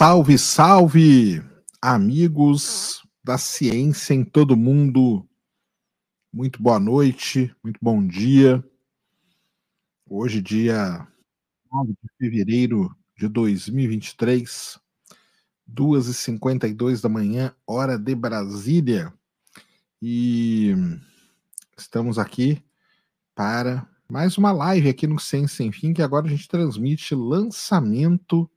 Salve, 0.00 0.38
salve, 0.38 1.42
amigos 1.82 3.02
da 3.24 3.36
ciência 3.36 4.14
em 4.14 4.24
todo 4.24 4.56
mundo. 4.56 5.28
Muito 6.32 6.62
boa 6.62 6.78
noite, 6.78 7.52
muito 7.64 7.80
bom 7.82 8.06
dia. 8.06 8.64
Hoje, 10.08 10.40
dia 10.40 11.04
9 11.72 11.94
de 12.00 12.10
fevereiro 12.16 12.96
de 13.16 13.26
2023, 13.26 14.78
2h52 15.68 17.00
da 17.00 17.08
manhã, 17.08 17.52
hora 17.66 17.98
de 17.98 18.14
Brasília. 18.14 19.12
E 20.00 20.76
estamos 21.76 22.20
aqui 22.20 22.62
para 23.34 23.84
mais 24.08 24.38
uma 24.38 24.52
live 24.52 24.90
aqui 24.90 25.08
no 25.08 25.18
Ciência 25.18 25.56
Sem 25.56 25.72
Fim, 25.72 25.92
que 25.92 26.02
agora 26.02 26.26
a 26.26 26.30
gente 26.30 26.46
transmite 26.46 27.16
lançamento 27.16 28.48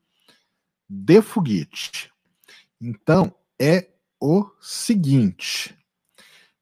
de 0.93 1.21
foguete. 1.21 2.11
Então, 2.81 3.33
é 3.57 3.87
o 4.19 4.45
seguinte. 4.59 5.73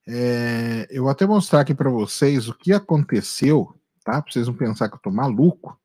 É, 0.08 0.88
eu 0.92 1.04
vou 1.04 1.12
até 1.12 1.26
mostrar 1.26 1.62
aqui 1.62 1.74
para 1.74 1.90
vocês 1.90 2.48
o 2.48 2.54
que 2.54 2.72
aconteceu, 2.72 3.76
tá? 4.04 4.22
Para 4.22 4.32
vocês 4.32 4.46
não 4.46 4.54
pensar 4.54 4.88
que 4.88 4.96
eu 4.96 5.00
tô 5.00 5.10
maluco. 5.10 5.80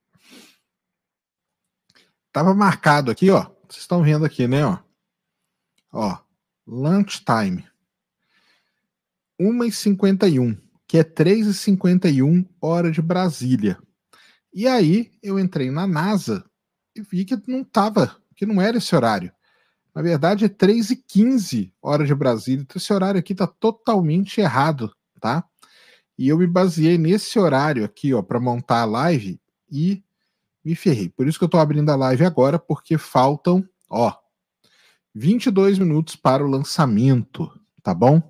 Tava 2.31 2.55
marcado 2.55 3.11
aqui, 3.11 3.31
ó. 3.31 3.45
Vocês 3.67 3.83
estão 3.83 4.03
vendo 4.03 4.27
aqui, 4.27 4.47
né, 4.47 4.67
ó? 4.67 4.79
Ó, 5.91 6.19
lunchtime. 6.67 7.67
1h51, 9.41 10.61
que 10.87 10.99
é 10.99 11.05
3h51 11.05 12.47
hora 12.61 12.91
de 12.91 13.01
Brasília. 13.01 13.79
E 14.53 14.69
aí 14.69 15.13
eu 15.23 15.39
entrei 15.39 15.71
na 15.71 15.87
NASA 15.87 16.45
e 16.95 17.01
vi 17.01 17.25
que 17.25 17.41
não 17.49 17.65
tava 17.65 18.23
que 18.35 18.47
não 18.47 18.61
era 18.61 18.79
esse 18.79 18.95
horário. 18.95 19.33
Na 19.95 20.03
verdade, 20.03 20.45
é 20.45 20.49
3 20.49 20.91
e 20.91 20.97
15 20.97 21.73
horas 21.81 22.09
de 22.09 22.15
Brasília. 22.15 22.63
Então, 22.63 22.79
esse 22.79 22.93
horário 22.93 23.19
aqui 23.19 23.33
está 23.33 23.47
totalmente 23.47 24.41
errado, 24.41 24.93
tá? 25.21 25.45
E 26.19 26.29
eu 26.29 26.39
me 26.39 26.47
baseei 26.47 26.99
nesse 26.99 27.39
horário 27.39 27.85
aqui, 27.85 28.13
ó, 28.13 28.23
para 28.23 28.41
montar 28.41 28.83
a 28.83 28.85
live 28.85 29.41
e 29.71 30.03
me 30.65 30.75
ferrei. 30.75 31.09
Por 31.09 31.29
isso 31.29 31.39
que 31.39 31.45
eu 31.45 31.47
estou 31.47 31.61
abrindo 31.61 31.91
a 31.91 31.97
live 31.97 32.25
agora, 32.25 32.59
porque 32.59 32.99
faltam, 32.99 33.67
ó, 33.89 34.13
22 35.15 35.79
minutos 35.79 36.17
para 36.17 36.45
o 36.45 36.51
lançamento, 36.51 37.49
tá 37.83 37.95
bom? 37.95 38.21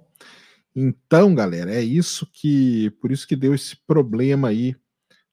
Então, 0.77 1.35
galera, 1.35 1.73
é 1.73 1.83
isso 1.83 2.27
que, 2.33 2.91
por 3.01 3.13
isso 3.13 3.27
que 3.27 3.37
deu 3.37 3.55
esse 3.55 3.77
problema 3.87 4.49
aí 4.49 4.75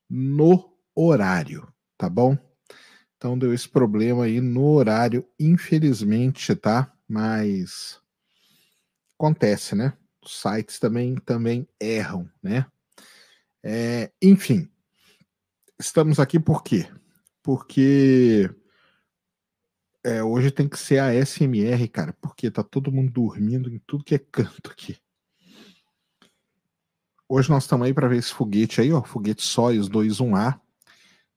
no 0.10 0.72
horário, 0.96 1.68
tá 1.98 2.08
bom? 2.08 2.38
Então 3.22 3.38
deu 3.38 3.54
esse 3.54 3.70
problema 3.70 4.24
aí 4.24 4.42
no 4.42 4.66
horário, 4.66 5.24
infelizmente, 5.40 6.56
tá? 6.56 6.92
Mas 7.08 8.02
acontece, 9.14 9.76
né? 9.76 9.96
Os 10.26 10.42
sites 10.42 10.80
também, 10.80 11.14
também 11.18 11.68
erram, 11.80 12.28
né? 12.42 12.66
É, 13.62 14.12
enfim, 14.20 14.68
estamos 15.80 16.20
aqui 16.20 16.40
por 16.40 16.64
quê? 16.64 16.90
Porque 17.44 18.50
é, 20.04 20.24
hoje 20.24 20.50
tem 20.50 20.68
que 20.68 20.80
ser 20.80 20.98
a 20.98 21.14
SMR, 21.14 21.88
cara, 21.90 22.14
porque 22.14 22.50
tá 22.50 22.64
todo 22.64 22.92
mundo 22.92 23.12
dormindo 23.12 23.70
em 23.70 23.78
tudo 23.86 24.04
que 24.04 24.16
é 24.16 24.20
canto 24.20 24.72
aqui. 24.72 24.98
Hoje 27.30 27.52
nós 27.52 27.66
estamos 27.66 27.86
aí 27.86 27.94
para 27.94 28.08
ver 28.08 28.18
esse 28.18 28.34
foguete 28.34 28.82
aí, 28.82 28.92
ó, 28.92 29.04
foguete 29.04 29.44
Soyuz 29.44 29.88
21A, 29.88 30.60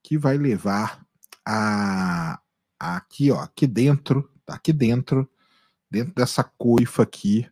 que 0.02 0.16
vai 0.16 0.38
levar 0.38 1.03
a, 1.46 2.40
a 2.78 2.96
aqui, 2.96 3.30
ó, 3.30 3.40
aqui 3.40 3.66
dentro, 3.66 4.30
aqui 4.46 4.72
dentro, 4.72 5.30
dentro 5.90 6.14
dessa 6.14 6.44
coifa 6.44 7.02
aqui, 7.02 7.48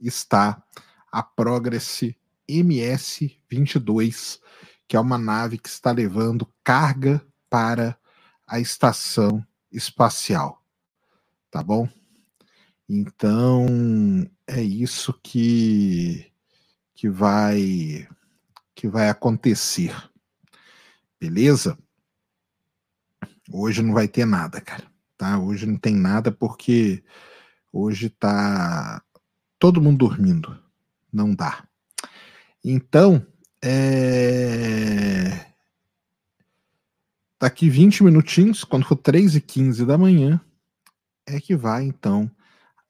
está 0.00 0.62
a 1.10 1.22
Progress 1.22 2.14
MS-22, 2.48 4.40
que 4.88 4.96
é 4.96 5.00
uma 5.00 5.18
nave 5.18 5.58
que 5.58 5.68
está 5.68 5.92
levando 5.92 6.52
carga 6.64 7.24
para 7.48 7.96
a 8.46 8.58
estação 8.58 9.44
espacial. 9.70 10.62
Tá 11.50 11.62
bom? 11.62 11.88
Então, 12.88 13.66
é 14.46 14.60
isso 14.62 15.12
que 15.22 16.26
que 16.94 17.08
vai 17.08 18.08
que 18.74 18.88
vai 18.88 19.08
acontecer. 19.08 19.94
Beleza? 21.20 21.78
Hoje 23.52 23.82
não 23.82 23.92
vai 23.92 24.06
ter 24.06 24.24
nada, 24.24 24.60
cara. 24.60 24.84
Tá? 25.16 25.38
Hoje 25.38 25.66
não 25.66 25.76
tem 25.76 25.94
nada 25.94 26.30
porque 26.30 27.02
hoje 27.72 28.08
tá 28.08 29.02
todo 29.58 29.82
mundo 29.82 29.98
dormindo. 29.98 30.56
Não 31.12 31.34
dá. 31.34 31.64
Então, 32.64 33.26
é... 33.62 35.46
daqui 37.40 37.68
20 37.68 38.04
minutinhos, 38.04 38.62
quando 38.62 38.86
for 38.86 38.96
3 38.96 39.34
e 39.36 39.40
15 39.40 39.84
da 39.84 39.98
manhã, 39.98 40.40
é 41.26 41.40
que 41.40 41.56
vai 41.56 41.84
então 41.84 42.30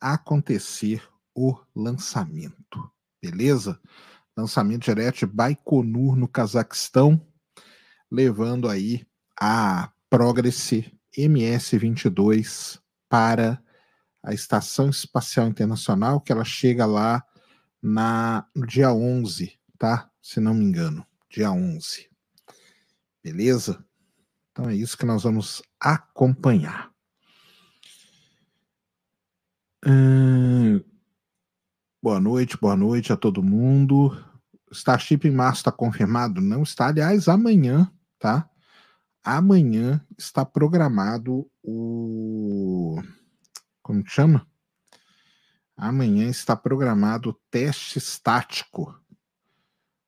acontecer 0.01 1.03
o 1.35 1.59
lançamento. 1.75 2.91
Beleza? 3.23 3.81
Lançamento 4.37 4.85
direto 4.85 5.21
de 5.21 5.27
Baikonur 5.27 6.17
no 6.17 6.29
Cazaquistão, 6.29 7.21
levando 8.11 8.69
aí 8.69 9.07
a 9.39 9.91
Progress 10.11 10.73
MS-22 11.17 12.81
para 13.09 13.63
a 14.21 14.35
Estação 14.35 14.91
Espacial 14.91 15.47
Internacional, 15.47 16.21
que 16.21 16.33
ela 16.33 16.45
chega 16.45 16.85
lá 16.85 17.25
na, 17.81 18.45
no 18.55 18.67
dia 18.67 18.93
11, 18.93 19.57
tá? 19.79 20.11
Se 20.21 20.41
não 20.41 20.53
me 20.53 20.65
engano, 20.65 21.07
dia 21.31 21.53
11. 21.53 22.11
Beleza? 23.23 23.85
Então 24.51 24.69
é 24.69 24.75
isso 24.75 24.99
que 24.99 25.07
nós 25.07 25.23
vamos 25.23 25.63
acompanhar. 25.79 26.91
Hum, 29.87 30.83
boa 32.03 32.21
noite, 32.21 32.59
boa 32.61 32.77
noite 32.77 33.13
a 33.13 33.17
todo 33.17 33.45
mundo. 33.45 34.13
Starship 34.73 35.21
em 35.25 35.31
março 35.31 35.61
está 35.61 35.71
confirmado? 35.71 36.41
Não 36.41 36.65
está. 36.65 36.89
Aliás, 36.89 37.29
amanhã, 37.29 37.91
tá? 38.19 38.50
Amanhã 39.25 40.05
está 40.19 40.45
programado 40.45 41.51
o. 41.63 43.01
Como 43.83 44.05
que 44.05 44.11
chama? 44.11 44.47
Amanhã 45.77 46.29
está 46.29 46.55
programado 46.55 47.31
o 47.31 47.41
teste 47.51 47.99
estático 47.99 48.95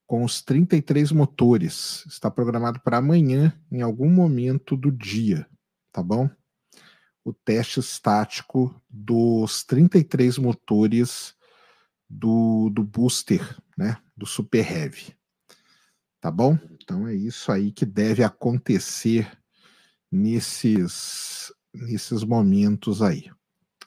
com 0.06 0.25
os 0.25 0.43
33 0.43 1.12
motores. 1.12 2.05
Está 2.06 2.31
programado 2.31 2.81
para 2.81 2.99
amanhã, 2.99 3.59
em 3.71 3.81
algum 3.81 4.11
momento 4.11 4.77
do 4.77 4.93
dia, 4.93 5.49
tá 5.91 6.03
bom? 6.03 6.28
O 7.25 7.33
teste 7.33 7.81
estático 7.81 8.75
dos 8.91 9.65
33 9.65 10.37
motores 10.37 11.34
do, 12.09 12.69
do 12.69 12.83
booster, 12.83 13.56
né? 13.77 13.97
Do 14.15 14.27
Super 14.27 14.71
Heavy. 14.71 15.17
Tá 16.22 16.31
bom? 16.31 16.56
Então 16.71 17.09
é 17.09 17.15
isso 17.16 17.50
aí 17.50 17.72
que 17.72 17.84
deve 17.84 18.22
acontecer 18.22 19.28
nesses, 20.09 21.53
nesses 21.75 22.22
momentos 22.22 23.03
aí. 23.03 23.28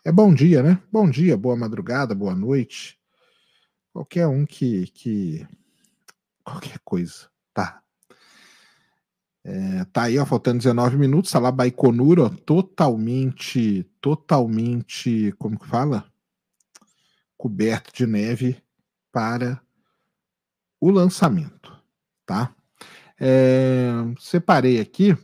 É 0.04 0.12
bom 0.12 0.34
dia, 0.34 0.62
né? 0.62 0.84
Bom 0.92 1.10
dia, 1.10 1.38
boa 1.38 1.56
madrugada, 1.56 2.14
boa 2.14 2.36
noite. 2.36 3.00
Qualquer 3.94 4.28
um 4.28 4.46
que. 4.46 4.88
que... 4.88 5.48
Qualquer 6.44 6.78
coisa. 6.80 7.30
Tá. 7.54 7.82
É, 9.42 9.86
tá 9.86 10.04
aí, 10.04 10.20
ó, 10.20 10.26
faltando 10.26 10.58
19 10.58 10.98
minutos. 10.98 11.32
Tá 11.32 11.40
lá 11.40 11.54
Baikonur, 11.54 12.20
ó, 12.20 12.28
totalmente, 12.28 13.90
totalmente, 14.02 15.34
como 15.40 15.58
que 15.58 15.68
fala? 15.70 16.04
Coberto 17.38 17.94
de 17.94 18.06
neve 18.06 18.62
para 19.10 19.62
o 20.82 20.92
lançamento 20.92 21.75
tá? 22.26 22.54
É, 23.20 23.92
separei 24.20 24.80
aqui 24.80 25.18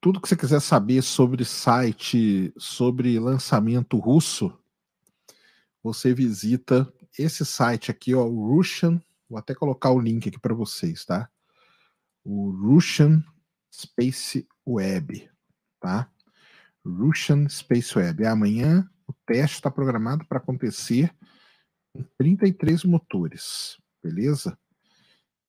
tudo 0.00 0.20
que 0.20 0.28
você 0.28 0.36
quiser 0.36 0.60
saber 0.60 1.02
sobre 1.02 1.44
site, 1.44 2.52
sobre 2.56 3.18
lançamento 3.18 3.98
russo, 3.98 4.56
você 5.82 6.14
visita 6.14 6.92
esse 7.18 7.44
site 7.44 7.90
aqui, 7.90 8.14
ó, 8.14 8.24
o 8.24 8.54
Russian. 8.54 9.02
Vou 9.28 9.38
até 9.38 9.54
colocar 9.54 9.90
o 9.90 9.98
link 9.98 10.28
aqui 10.28 10.38
para 10.38 10.54
vocês, 10.54 11.04
tá? 11.04 11.28
O 12.24 12.50
Russian 12.50 13.22
Space 13.72 14.46
Web, 14.66 15.28
tá? 15.80 16.08
Russian 16.84 17.48
Space 17.48 17.98
Web. 17.98 18.24
Amanhã 18.24 18.88
o 19.06 19.12
teste 19.26 19.56
está 19.56 19.70
programado 19.70 20.24
para 20.26 20.38
acontecer 20.38 21.12
com 21.92 22.04
33 22.16 22.84
motores 22.84 23.78
beleza? 24.02 24.58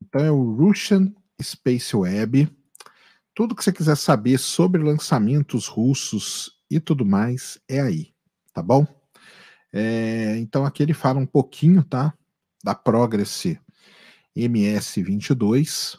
Então 0.02 0.24
é 0.24 0.32
o 0.32 0.56
Russian 0.56 1.14
Space 1.42 1.96
Web. 1.96 2.50
tudo 3.34 3.56
que 3.56 3.64
você 3.64 3.72
quiser 3.72 3.96
saber 3.96 4.38
sobre 4.38 4.84
lançamentos 4.84 5.68
russos 5.68 6.60
e 6.70 6.80
tudo 6.80 7.06
mais 7.06 7.60
é 7.68 7.80
aí, 7.80 8.14
tá 8.54 8.62
bom? 8.62 8.86
É, 9.72 10.38
então 10.38 10.66
aqui 10.66 10.84
ele 10.84 10.94
fala 10.94 11.20
um 11.20 11.26
pouquinho, 11.26 11.84
tá? 11.84 12.14
Da 12.64 12.76
Progress 12.76 13.58
MS22. 14.36 15.98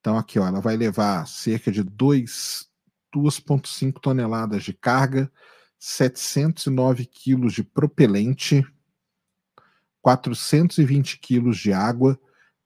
Então 0.00 0.18
aqui, 0.18 0.38
ó, 0.38 0.46
ela 0.46 0.60
vai 0.60 0.76
levar 0.76 1.26
cerca 1.26 1.72
de 1.72 1.82
2,5 1.82 4.00
toneladas 4.00 4.62
de 4.62 4.72
carga, 4.72 5.28
709 5.78 7.06
quilos 7.06 7.54
de 7.54 7.64
propelente, 7.64 8.64
420 10.06 11.18
quilos 11.18 11.58
de 11.58 11.72
água, 11.72 12.16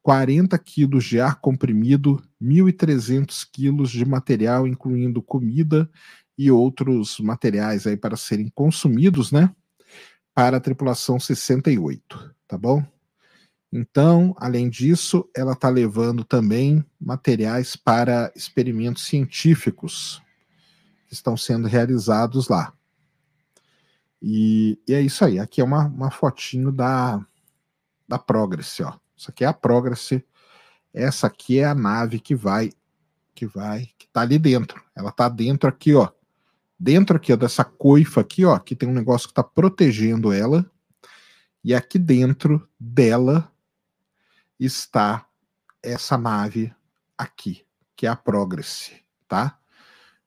40 0.03 0.59
quilos 0.59 1.07
de 1.07 1.19
ar 1.19 1.41
comprimido, 1.41 2.23
1.300 2.43 3.49
quilos 3.51 3.91
de 3.91 4.05
material, 4.05 4.67
incluindo 4.67 5.23
comida 5.23 5.91
e 6.37 6.51
outros 6.51 7.19
materiais 7.19 7.87
aí 7.87 7.97
para 7.97 8.15
serem 8.15 8.51
consumidos, 8.55 9.33
né? 9.33 9.51
Para 10.35 10.59
a 10.59 10.61
tripulação 10.61 11.19
68, 11.19 12.35
tá 12.47 12.59
bom? 12.59 12.85
Então, 13.73 14.35
além 14.39 14.69
disso, 14.69 15.27
ela 15.35 15.53
está 15.53 15.71
levando 15.71 16.25
também 16.25 16.85
materiais 17.01 17.75
para 17.75 18.31
experimentos 18.37 19.07
científicos 19.07 20.21
que 21.09 21.15
estão 21.15 21.39
sendo 21.39 21.67
realizados 21.67 22.49
lá. 22.49 22.75
E, 24.21 24.79
e 24.87 24.93
é 24.93 25.01
isso 25.01 25.25
aí. 25.25 25.39
Aqui 25.39 25.63
é 25.63 25.65
uma, 25.65 25.87
uma 25.87 26.11
fotinho 26.11 26.71
da, 26.71 27.25
da 28.11 28.19
Progress, 28.19 28.83
ó. 28.83 28.99
Isso 29.17 29.31
aqui 29.31 29.45
é 29.45 29.47
a 29.47 29.53
Progress. 29.53 30.21
Essa 30.93 31.29
aqui 31.29 31.61
é 31.61 31.65
a 31.65 31.77
nave 31.77 32.19
que 32.19 32.35
vai, 32.35 32.73
que 33.33 33.47
vai, 33.47 33.89
que 33.97 34.09
tá 34.09 34.23
ali 34.23 34.37
dentro. 34.37 34.83
Ela 34.97 35.13
tá 35.13 35.29
dentro 35.29 35.69
aqui, 35.69 35.95
ó. 35.95 36.09
Dentro 36.77 37.17
aqui, 37.17 37.33
ó, 37.33 37.37
dessa 37.37 37.65
coifa 37.65 38.23
aqui, 38.23 38.45
ó, 38.45 38.59
que 38.59 38.75
tem 38.75 38.89
um 38.89 38.93
negócio 38.93 39.29
que 39.29 39.35
tá 39.35 39.45
protegendo 39.45 40.33
ela. 40.33 40.69
E 41.63 41.73
aqui 41.73 42.01
dentro 42.01 42.69
dela 42.81 43.49
está 44.59 45.25
essa 45.81 46.19
nave 46.19 46.75
aqui, 47.17 47.65
que 47.95 48.07
é 48.07 48.11
a 48.11 48.17
Progress, 48.17 48.91
tá? 49.29 49.57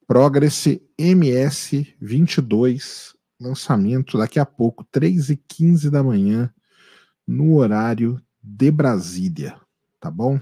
Progress 0.08 0.80
MS-22, 0.98 3.14
lançamento 3.40 4.18
daqui 4.18 4.40
a 4.40 4.46
pouco, 4.46 4.86
3 4.86 5.32
e 5.32 5.36
15 5.36 5.90
da 5.90 6.04
manhã, 6.04 6.53
no 7.28 7.56
horário 7.56 8.22
de 8.42 8.70
Brasília, 8.72 9.60
tá 10.00 10.12
bom? 10.12 10.40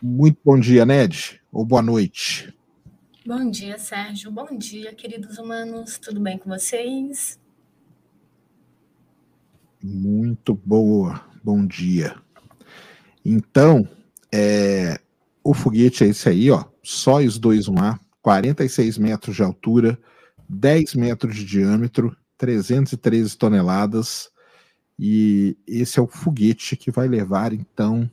Muito 0.00 0.38
bom 0.44 0.56
dia, 0.58 0.84
Ned, 0.84 1.40
ou 1.50 1.64
boa 1.64 1.82
noite. 1.82 2.54
Bom 3.24 3.48
dia, 3.48 3.78
Sérgio. 3.78 4.32
Bom 4.32 4.58
dia, 4.58 4.92
queridos 4.92 5.38
humanos. 5.38 5.96
Tudo 5.96 6.18
bem 6.18 6.36
com 6.36 6.50
vocês? 6.50 7.38
Muito 9.80 10.54
boa, 10.54 11.24
bom 11.40 11.64
dia. 11.64 12.16
Então, 13.24 13.88
é, 14.34 15.00
o 15.44 15.54
foguete 15.54 16.02
é 16.02 16.08
esse 16.08 16.28
aí, 16.28 16.50
ó, 16.50 16.64
Soyuz 16.82 17.38
21A, 17.38 18.00
46 18.20 18.98
metros 18.98 19.36
de 19.36 19.42
altura, 19.44 19.96
10 20.48 20.96
metros 20.96 21.36
de 21.36 21.44
diâmetro, 21.44 22.16
313 22.36 23.38
toneladas, 23.38 24.32
e 24.98 25.56
esse 25.64 25.96
é 25.96 26.02
o 26.02 26.08
foguete 26.08 26.76
que 26.76 26.90
vai 26.90 27.06
levar, 27.06 27.52
então, 27.52 28.10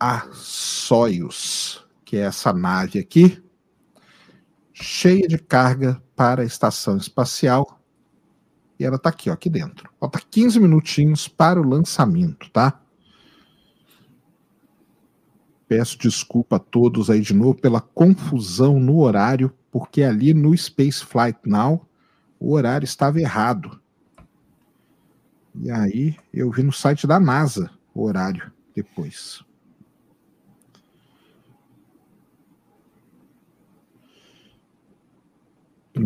a 0.00 0.28
Soyuz, 0.32 1.85
que 2.06 2.16
é 2.16 2.20
essa 2.20 2.52
nave 2.52 3.00
aqui, 3.00 3.42
cheia 4.72 5.26
de 5.26 5.36
carga 5.36 6.00
para 6.14 6.42
a 6.42 6.46
estação 6.46 6.96
espacial 6.96 7.82
e 8.78 8.84
ela 8.84 8.98
tá 8.98 9.08
aqui, 9.08 9.28
ó, 9.28 9.32
aqui 9.32 9.50
dentro. 9.50 9.90
Falta 9.98 10.20
15 10.30 10.60
minutinhos 10.60 11.26
para 11.26 11.60
o 11.60 11.68
lançamento, 11.68 12.48
tá? 12.50 12.80
Peço 15.66 15.98
desculpa 15.98 16.56
a 16.56 16.60
todos 16.60 17.10
aí 17.10 17.20
de 17.20 17.34
novo 17.34 17.60
pela 17.60 17.80
confusão 17.80 18.78
no 18.78 19.00
horário, 19.00 19.52
porque 19.72 20.04
ali 20.04 20.32
no 20.32 20.56
Space 20.56 21.04
Flight 21.04 21.40
Now 21.44 21.88
o 22.38 22.52
horário 22.52 22.84
estava 22.84 23.20
errado. 23.20 23.80
E 25.56 25.70
aí 25.70 26.16
eu 26.32 26.50
vi 26.52 26.62
no 26.62 26.72
site 26.72 27.04
da 27.04 27.18
NASA 27.18 27.68
o 27.92 28.04
horário 28.04 28.52
depois. 28.74 29.42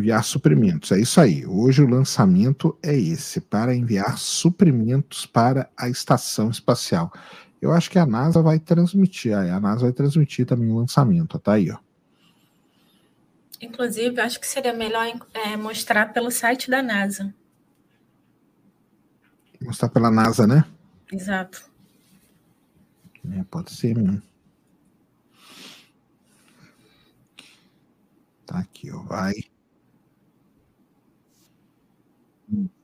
Enviar 0.00 0.25
suprimentos. 0.25 0.91
É 0.91 0.99
isso 0.99 1.20
aí. 1.20 1.47
Hoje 1.47 1.82
o 1.82 1.88
lançamento 1.88 2.76
é 2.82 2.97
esse, 2.97 3.41
para 3.41 3.75
enviar 3.75 4.19
suprimentos 4.19 5.26
para 5.26 5.70
a 5.76 5.88
estação 5.88 6.50
espacial. 6.50 7.12
Eu 7.61 7.73
acho 7.73 7.91
que 7.91 7.99
a 7.99 8.06
NASA 8.06 8.43
vai 8.43 8.58
transmitir, 8.58 9.36
a 9.36 9.60
NASA 9.60 9.82
vai 9.82 9.93
transmitir 9.93 10.46
também 10.46 10.70
o 10.70 10.77
lançamento, 10.77 11.39
tá 11.39 11.53
aí, 11.53 11.70
ó. 11.70 11.79
Inclusive, 13.60 14.19
acho 14.19 14.41
que 14.41 14.46
seria 14.46 14.72
melhor 14.72 15.06
é, 15.34 15.55
mostrar 15.55 16.15
pelo 16.15 16.31
site 16.31 16.70
da 16.70 16.82
NASA. 16.82 17.34
Mostrar 19.60 19.91
pela 19.91 20.10
NASA, 20.10 20.46
né? 20.46 20.65
Exato. 21.13 21.69
É, 23.31 23.44
pode 23.51 23.70
ser 23.70 23.94
mesmo. 23.94 24.22
Tá 28.46 28.60
aqui, 28.60 28.91
ó. 28.91 29.03
Vai 29.03 29.34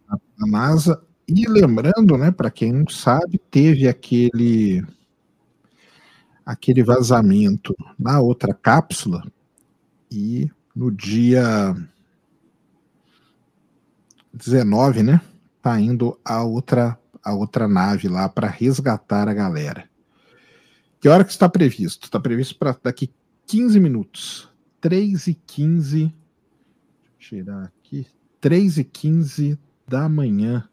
a 0.09 0.47
NASA. 0.47 1.03
E 1.29 1.47
lembrando, 1.49 2.17
né, 2.17 2.31
para 2.31 2.51
quem 2.51 2.73
não 2.73 2.89
sabe, 2.89 3.39
teve 3.51 3.89
aquele 3.89 4.85
aquele 6.45 6.85
vazamento 6.85 7.75
na 7.99 8.21
outra 8.21 8.55
cápsula 8.55 9.21
e 10.09 10.49
no 10.75 10.93
dia 10.93 11.75
19, 14.33 15.03
né, 15.03 15.21
tá 15.61 15.81
indo 15.81 16.17
a 16.25 16.45
outra 16.45 16.97
a 17.25 17.35
outra 17.35 17.67
nave 17.67 18.07
lá 18.07 18.29
para 18.29 18.47
resgatar 18.47 19.29
a 19.29 19.35
galera. 19.35 19.91
Que 21.01 21.09
hora 21.09 21.25
que 21.25 21.33
está 21.33 21.49
previsto? 21.49 22.05
Está 22.05 22.21
previsto 22.21 22.57
para 22.57 22.79
daqui 22.81 23.13
15 23.47 23.81
minutos. 23.81 24.49
3 24.81 25.27
e 25.27 25.35
15. 25.35 26.15
tirar 27.19 27.65
aqui. 27.65 28.07
3 28.40 28.78
e 28.78 28.85
15 28.85 29.59
da 29.87 30.09
manhã, 30.09 30.69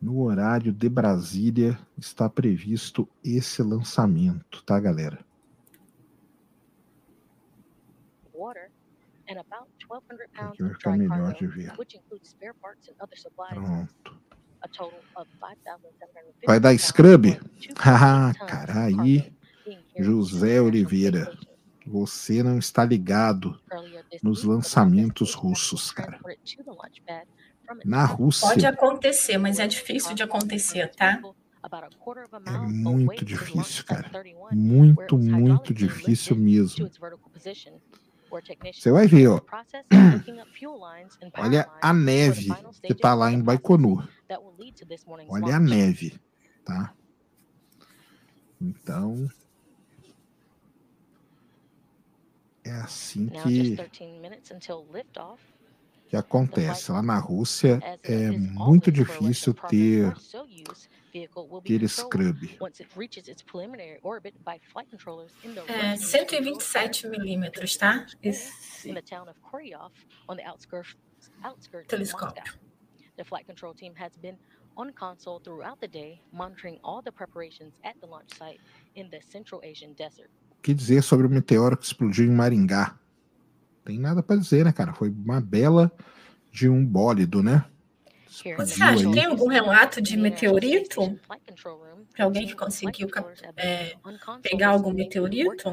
no 0.00 0.20
horário 0.22 0.72
de 0.72 0.88
Brasília, 0.88 1.78
está 1.98 2.28
previsto 2.28 3.08
esse 3.24 3.62
lançamento, 3.62 4.62
tá, 4.64 4.78
galera? 4.80 5.18
Aqui 10.50 10.62
vai 10.62 10.72
ficar 10.72 10.96
melhor 10.96 11.34
de 11.34 11.46
ver. 11.46 11.72
Pronto. 13.54 14.18
Vai 16.46 16.60
dar 16.60 16.76
scrub? 16.78 17.24
Ah, 17.82 18.32
cara, 18.46 18.84
aí, 18.84 19.32
José 19.98 20.60
Oliveira, 20.60 21.32
você 21.90 22.42
não 22.42 22.58
está 22.58 22.84
ligado 22.84 23.60
nos 24.22 24.44
lançamentos 24.44 25.34
russos, 25.34 25.90
cara. 25.90 26.20
Na 27.84 28.04
Rússia. 28.04 28.48
Pode 28.48 28.66
acontecer, 28.66 29.38
mas 29.38 29.58
é 29.58 29.66
difícil 29.66 30.14
de 30.14 30.22
acontecer, 30.22 30.88
tá? 30.94 31.20
É 32.46 32.58
muito 32.58 33.24
difícil, 33.24 33.84
cara. 33.84 34.10
Muito, 34.52 35.18
muito 35.18 35.74
difícil 35.74 36.36
mesmo. 36.36 36.88
Você 38.72 38.92
vai 38.92 39.06
ver, 39.08 39.26
ó. 39.28 39.40
Olha 41.36 41.68
a 41.82 41.92
neve 41.92 42.48
que 42.82 42.92
está 42.92 43.14
lá 43.14 43.32
em 43.32 43.42
Baikonur. 43.42 44.08
Olha 45.28 45.56
a 45.56 45.60
neve, 45.60 46.20
tá? 46.64 46.94
Então, 48.60 49.28
é 52.64 52.70
assim 52.72 53.28
que, 53.28 53.76
que 56.08 56.16
acontece. 56.16 56.90
Lá 56.92 57.02
na 57.02 57.18
Rússia 57.18 57.78
é 58.02 58.30
muito 58.30 58.90
difícil 58.92 59.54
ter 59.54 60.12
aquele 61.58 61.88
scrub. 61.88 62.58
É 65.68 65.96
127 65.96 67.08
milímetros, 67.08 67.76
tá? 67.76 68.06
Esse 68.22 68.92
telescópio. 71.88 72.42
The 73.16 73.24
flight 73.24 73.46
control 73.46 73.74
team 73.74 73.94
has 73.96 74.16
been 74.16 74.38
on 74.76 74.92
console 74.92 75.40
throughout 75.40 75.78
the 75.80 75.88
day, 75.88 76.22
monitoring 76.32 76.78
all 76.82 77.02
the 77.02 77.12
preparations 77.12 77.74
at 77.84 78.00
the 78.00 78.06
launch 78.06 78.32
site 78.38 78.60
in 78.94 79.10
the 79.10 79.20
Central 79.20 79.60
Asian 79.62 79.92
desert. 79.94 80.30
O 80.60 80.62
que 80.62 80.74
dizer 80.74 81.02
sobre 81.02 81.26
o 81.26 81.30
meteoro 81.30 81.74
que 81.74 81.86
explodiu 81.86 82.26
em 82.26 82.34
Maringá? 82.34 82.94
Tem 83.82 83.98
nada 83.98 84.22
para 84.22 84.36
dizer, 84.36 84.62
né, 84.62 84.72
cara? 84.72 84.92
Foi 84.92 85.08
uma 85.08 85.40
bela 85.40 85.90
de 86.52 86.68
um 86.68 86.84
bólido, 86.84 87.42
né? 87.42 87.64
Você 88.28 88.82
acha, 88.82 89.10
tem 89.10 89.24
algum 89.24 89.48
relato 89.48 90.02
de 90.02 90.18
meteorito? 90.18 91.18
Para 92.14 92.26
alguém 92.26 92.46
que 92.46 92.54
conseguiu 92.54 93.08
é, 93.56 93.96
pegar 94.42 94.68
algum 94.68 94.92
meteorito? 94.92 95.72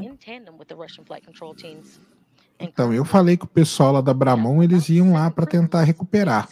Então, 2.57 2.93
eu 2.93 3.03
falei 3.03 3.35
que 3.35 3.43
o 3.43 3.49
pessoal 3.49 3.91
lá 3.91 4.01
da 4.01 4.13
Bramon, 4.13 4.63
eles 4.63 4.87
iam 4.87 5.11
lá 5.11 5.29
para 5.29 5.45
tentar 5.45 5.83
recuperar. 5.83 6.47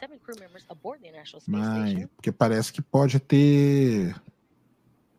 Mas, 1.48 2.06
porque 2.18 2.34
parece 2.34 2.74
que 2.74 2.82
pode 2.82 3.18
ter 3.18 4.14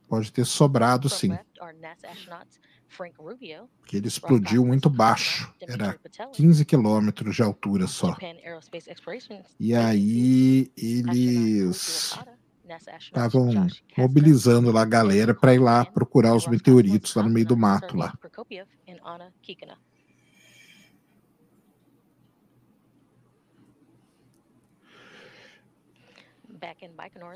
pode 0.06 0.30
ter 0.30 0.44
sobrado 0.44 1.08
sim. 1.08 1.36
Porque 3.78 3.96
ele 3.96 4.08
explodiu 4.08 4.64
muito 4.64 4.88
baixo, 4.88 5.52
era 5.60 5.98
15 6.32 6.64
quilômetros 6.64 7.36
de 7.36 7.42
altura 7.42 7.86
só. 7.86 8.16
E 9.60 9.74
aí 9.74 10.70
eles 10.76 12.18
estavam 12.98 13.68
mobilizando 13.96 14.72
lá 14.72 14.82
a 14.82 14.86
galera 14.86 15.34
para 15.34 15.54
ir 15.54 15.58
lá 15.58 15.84
procurar 15.84 16.34
os 16.34 16.46
meteoritos 16.46 17.14
lá 17.14 17.22
no 17.22 17.30
meio 17.30 17.46
do 17.46 17.56
mato 17.56 17.96
lá. 17.96 18.12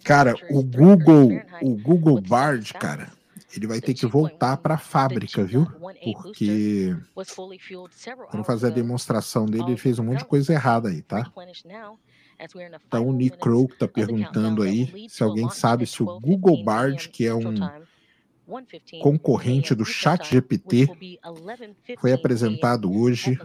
Cara, 0.04 0.34
o 0.50 0.62
Google, 0.62 1.28
o 1.62 1.76
Google 1.76 2.20
Bard, 2.20 2.72
cara, 2.74 3.12
ele 3.54 3.66
vai 3.66 3.80
ter 3.80 3.94
que 3.94 4.06
voltar 4.06 4.56
para 4.56 4.74
a 4.74 4.78
fábrica, 4.78 5.44
viu? 5.44 5.66
Porque 6.12 6.96
quando 8.30 8.44
fazer 8.44 8.68
a 8.68 8.70
demonstração 8.70 9.46
dele, 9.46 9.70
ele 9.70 9.76
fez 9.76 9.98
um 9.98 10.04
monte 10.04 10.20
de 10.20 10.24
coisa 10.24 10.52
errada 10.52 10.88
aí, 10.88 11.02
tá? 11.02 11.30
Então 12.86 13.08
o 13.08 13.12
Nick 13.12 13.38
Crow 13.38 13.66
está 13.66 13.86
perguntando 13.86 14.62
aí 14.62 15.08
se 15.08 15.22
alguém 15.22 15.50
sabe 15.50 15.86
se 15.86 16.02
o 16.02 16.20
Google 16.20 16.64
Bard, 16.64 17.08
que 17.08 17.26
é 17.26 17.34
um 17.34 17.54
concorrente 19.00 19.74
do 19.74 19.84
Chat 19.84 20.30
GPT, 20.30 20.88
foi 21.98 22.12
apresentado 22.12 22.92
hoje, 22.92 23.38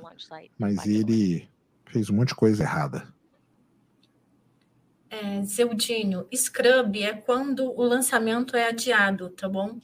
mas 0.57 0.85
ele 0.85 1.49
fez 1.85 2.09
um 2.09 2.15
monte 2.15 2.29
de 2.29 2.35
coisa 2.35 2.63
errada 2.63 3.15
é, 5.15 5.41
Zeudinho, 5.43 6.27
Scrub 6.33 7.01
é 7.01 7.13
quando 7.13 7.71
o 7.71 7.83
lançamento 7.83 8.57
é 8.57 8.67
adiado, 8.67 9.29
tá 9.29 9.47
bom? 9.47 9.79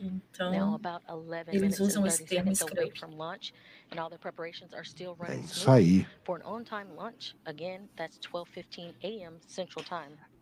Então, 0.00 0.52
eles 1.52 1.80
usam 1.80 2.06
esse 2.06 2.24
termo 2.24 2.54
Scrub. 2.54 2.92
É 5.32 5.36
isso 5.36 5.70
aí. 5.70 6.06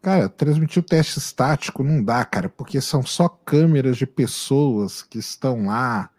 Cara, 0.02 0.28
transmitir 0.28 0.82
o 0.82 0.86
teste 0.86 1.18
estático 1.18 1.82
não 1.82 2.02
dá, 2.02 2.25
cara, 2.25 2.48
porque 2.48 2.80
são 2.80 3.02
só 3.02 3.28
câmeras 3.28 3.96
de 3.96 4.06
pessoas 4.06 5.02
que 5.02 5.18
estão 5.18 5.66
lá 5.66 6.10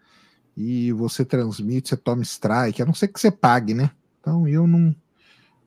e 0.56 0.92
você 0.92 1.24
transmite, 1.24 1.90
você 1.90 1.96
toma 1.96 2.22
strike, 2.22 2.82
a 2.82 2.86
não 2.86 2.92
ser 2.92 3.08
que 3.08 3.20
você 3.20 3.30
pague, 3.30 3.74
né? 3.74 3.90
Então 4.20 4.46
eu 4.48 4.66
não. 4.66 4.94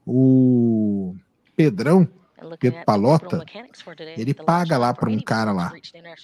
O 0.05 1.15
Pedrão, 1.55 2.07
Pedro 2.59 2.83
Palota, 2.85 3.45
ele 4.17 4.33
paga 4.33 4.77
lá 4.77 4.93
para 4.93 5.09
um 5.09 5.21
cara 5.21 5.51
lá, 5.51 5.71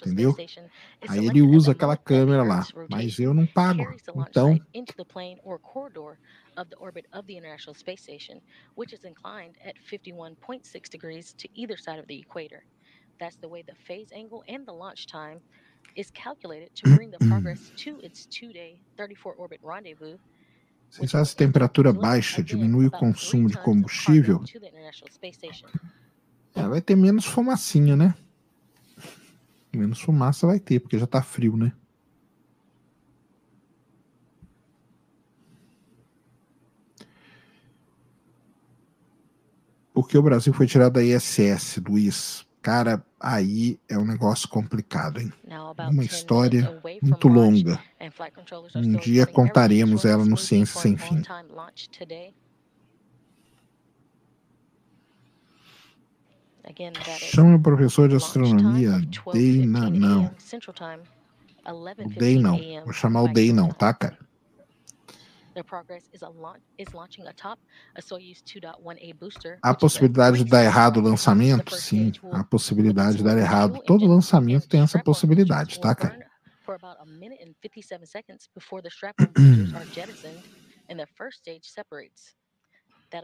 entendeu? 0.05 0.36
Aí 1.07 1.25
ele 1.25 1.41
usa 1.41 1.71
aquela 1.71 1.97
câmera 1.97 2.43
lá, 2.43 2.65
mas 2.89 3.19
eu 3.19 3.33
não 3.33 3.45
pago. 3.45 3.83
Então, 4.29 4.59
of 6.57 6.69
the 6.71 6.77
orbit 6.77 7.05
of 7.13 7.27
the 7.27 7.38
International 7.38 7.75
Space 7.75 8.01
Station, 8.01 8.41
which 8.75 8.91
is 8.91 9.03
inclined 9.03 9.55
at 9.63 9.75
51.6 9.77 10.89
degrees 10.89 11.33
to 11.33 11.47
either 11.53 11.77
side 11.77 12.00
of 12.00 12.07
the 12.07 12.19
equator. 12.19 12.63
That's 13.19 13.38
the 13.38 13.47
way 13.47 13.62
the 13.62 13.75
phase 13.75 14.12
angle 14.12 14.43
and 14.47 14.65
the 14.65 14.74
launch 14.74 15.05
time 15.05 15.39
is 15.95 16.09
calculated 16.12 16.74
to 16.75 16.95
bring 16.95 17.12
the 17.12 17.19
progress 17.27 17.71
to 17.83 18.00
its 18.01 18.25
two-day 18.25 18.79
34 18.97 19.36
orbit 19.38 19.59
rendezvous 19.62 20.17
se 20.89 21.03
essa 21.03 21.36
temperatura 21.36 21.91
baixa 21.91 22.41
diminui 22.41 22.88
o 22.88 22.91
consumo 22.91 23.50
de 23.50 23.57
combustível, 23.57 24.41
é, 26.57 26.67
vai 26.67 26.81
ter 26.81 26.95
menos 26.95 27.25
fumacinha, 27.25 27.95
né? 27.95 28.15
Menos 29.73 30.01
fumaça 30.01 30.47
vai 30.47 30.59
ter, 30.59 30.79
porque 30.79 30.97
já 30.97 31.05
tá 31.05 31.21
frio, 31.21 31.55
né? 31.55 31.71
Porque 39.93 40.17
o 40.17 40.21
Brasil 40.21 40.53
foi 40.53 40.67
tirado 40.67 40.93
da 40.93 41.03
ISS, 41.03 41.77
Luiz. 41.87 42.45
Cara, 42.61 43.03
aí 43.19 43.79
é 43.87 43.97
um 43.97 44.05
negócio 44.05 44.47
complicado, 44.47 45.19
hein? 45.19 45.31
Uma 45.89 46.03
história 46.03 46.81
muito 47.01 47.27
longa. 47.27 47.79
Um 48.75 48.93
dia 48.97 49.25
contaremos 49.25 50.05
ela 50.05 50.25
no 50.25 50.37
Ciência 50.37 50.79
Sem 50.79 50.97
Fim. 50.97 51.21
Chame 57.29 57.55
o 57.55 57.62
professor 57.62 58.09
de 58.09 58.15
astronomia, 58.15 58.91
Dana, 59.62 59.89
não. 59.89 60.36
O 62.05 62.09
Day 62.19 62.39
não. 62.39 62.57
Vou 62.83 62.93
chamar 62.93 63.24
o 63.24 63.27
Day 63.33 63.51
não, 63.53 63.69
tá, 63.69 63.93
cara? 63.93 64.17
Há 69.62 69.74
possibilidade 69.74 70.38
de 70.43 70.45
dar 70.51 70.63
errado 70.63 70.97
o 70.97 71.01
lançamento? 71.01 71.75
Sim, 71.75 72.12
há 72.31 72.43
possibilidade 72.43 73.17
de 73.17 73.24
dar 73.24 73.38
errado. 73.38 73.81
Todo 73.83 74.05
lançamento 74.05 74.67
tem 74.67 74.81
essa 74.81 75.00
possibilidade, 75.03 75.79
tá, 75.79 75.95
cara? 75.95 76.27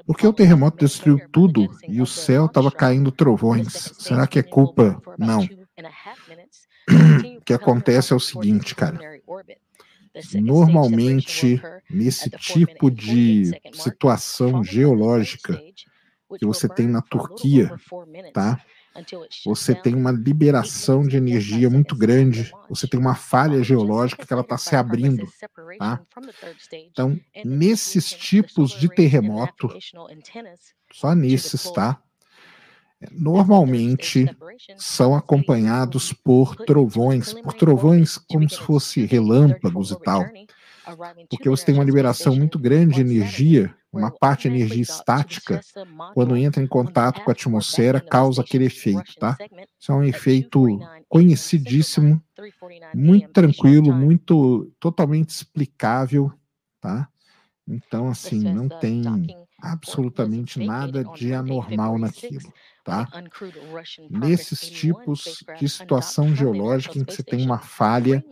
Porque 0.05 0.25
o 0.25 0.33
terremoto 0.33 0.77
destruiu 0.77 1.19
tudo 1.31 1.67
e 1.87 2.01
o 2.01 2.05
céu 2.05 2.45
estava 2.45 2.71
caindo 2.71 3.11
trovões. 3.11 3.91
Será 3.99 4.25
que 4.27 4.39
é 4.39 4.43
culpa? 4.43 5.01
Não. 5.17 5.43
O 7.37 7.41
que 7.45 7.53
acontece 7.53 8.13
é 8.13 8.15
o 8.15 8.19
seguinte, 8.19 8.75
cara. 8.75 8.99
Normalmente, 10.35 11.61
nesse 11.89 12.29
tipo 12.29 12.89
de 12.91 13.51
situação 13.73 14.63
geológica 14.63 15.59
que 16.37 16.45
você 16.45 16.67
tem 16.67 16.87
na 16.87 17.01
Turquia, 17.01 17.71
tá? 18.33 18.61
Você 19.45 19.73
tem 19.73 19.95
uma 19.95 20.11
liberação 20.11 21.05
de 21.07 21.17
energia 21.17 21.69
muito 21.69 21.95
grande, 21.95 22.51
você 22.69 22.87
tem 22.87 22.99
uma 22.99 23.15
falha 23.15 23.63
geológica 23.63 24.25
que 24.25 24.31
ela 24.31 24.43
está 24.43 24.57
se 24.57 24.75
abrindo, 24.75 25.27
tá? 25.79 25.99
Então, 26.91 27.19
nesses 27.43 28.11
tipos 28.11 28.71
de 28.71 28.87
terremoto, 28.89 29.69
só 30.91 31.15
nesses, 31.15 31.71
tá? 31.71 31.99
Normalmente 33.11 34.25
são 34.77 35.15
acompanhados 35.15 36.13
por 36.13 36.55
trovões, 36.55 37.33
por 37.33 37.53
trovões 37.53 38.17
como 38.17 38.49
se 38.49 38.57
fosse 38.59 39.05
relâmpagos 39.05 39.91
e 39.91 39.99
tal. 39.99 40.23
Porque 41.29 41.49
você 41.49 41.65
tem 41.65 41.75
uma 41.75 41.83
liberação 41.83 42.35
muito 42.35 42.57
grande 42.59 42.95
de 42.95 43.01
energia, 43.01 43.73
uma 43.91 44.11
parte 44.11 44.49
de 44.49 44.55
energia 44.55 44.81
estática, 44.81 45.61
quando 46.13 46.35
entra 46.35 46.63
em 46.63 46.67
contato 46.67 47.23
com 47.23 47.29
a 47.29 47.33
atmosfera, 47.33 48.01
causa 48.01 48.41
aquele 48.41 48.65
efeito, 48.65 49.15
tá? 49.19 49.37
Isso 49.79 49.91
é 49.91 49.95
um 49.95 50.03
efeito 50.03 50.79
conhecidíssimo, 51.07 52.21
muito 52.93 53.29
tranquilo, 53.29 53.93
muito 53.93 54.71
totalmente 54.79 55.29
explicável, 55.29 56.31
tá? 56.81 57.07
Então, 57.67 58.09
assim, 58.09 58.39
não 58.39 58.67
tem 58.67 59.01
absolutamente 59.61 60.59
nada 60.59 61.03
de 61.03 61.33
anormal 61.33 61.97
naquilo, 61.97 62.51
tá? 62.83 63.07
Nesses 64.09 64.69
tipos 64.69 65.43
de 65.57 65.69
situação 65.69 66.35
geológica 66.35 66.97
em 66.97 67.05
que 67.05 67.13
você 67.13 67.23
tem 67.23 67.45
uma 67.45 67.59
falha 67.59 68.23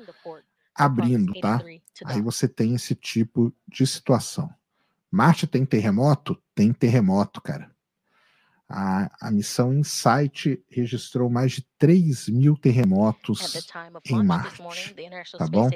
abrindo, 0.75 1.33
tá? 1.39 1.63
Aí 2.05 2.21
você 2.21 2.47
tem 2.47 2.75
esse 2.75 2.95
tipo 2.95 3.53
de 3.67 3.85
situação. 3.85 4.53
Marte 5.09 5.45
tem 5.45 5.65
terremoto? 5.65 6.41
Tem 6.55 6.71
terremoto, 6.71 7.41
cara. 7.41 7.69
A, 8.67 9.27
a 9.27 9.31
missão 9.31 9.73
Insight 9.73 10.63
registrou 10.69 11.29
mais 11.29 11.51
de 11.51 11.61
3 11.77 12.29
mil 12.29 12.55
terremotos 12.55 13.69
em 14.05 14.23
Marte. 14.23 14.63
Tá 15.37 15.47
bom? 15.47 15.69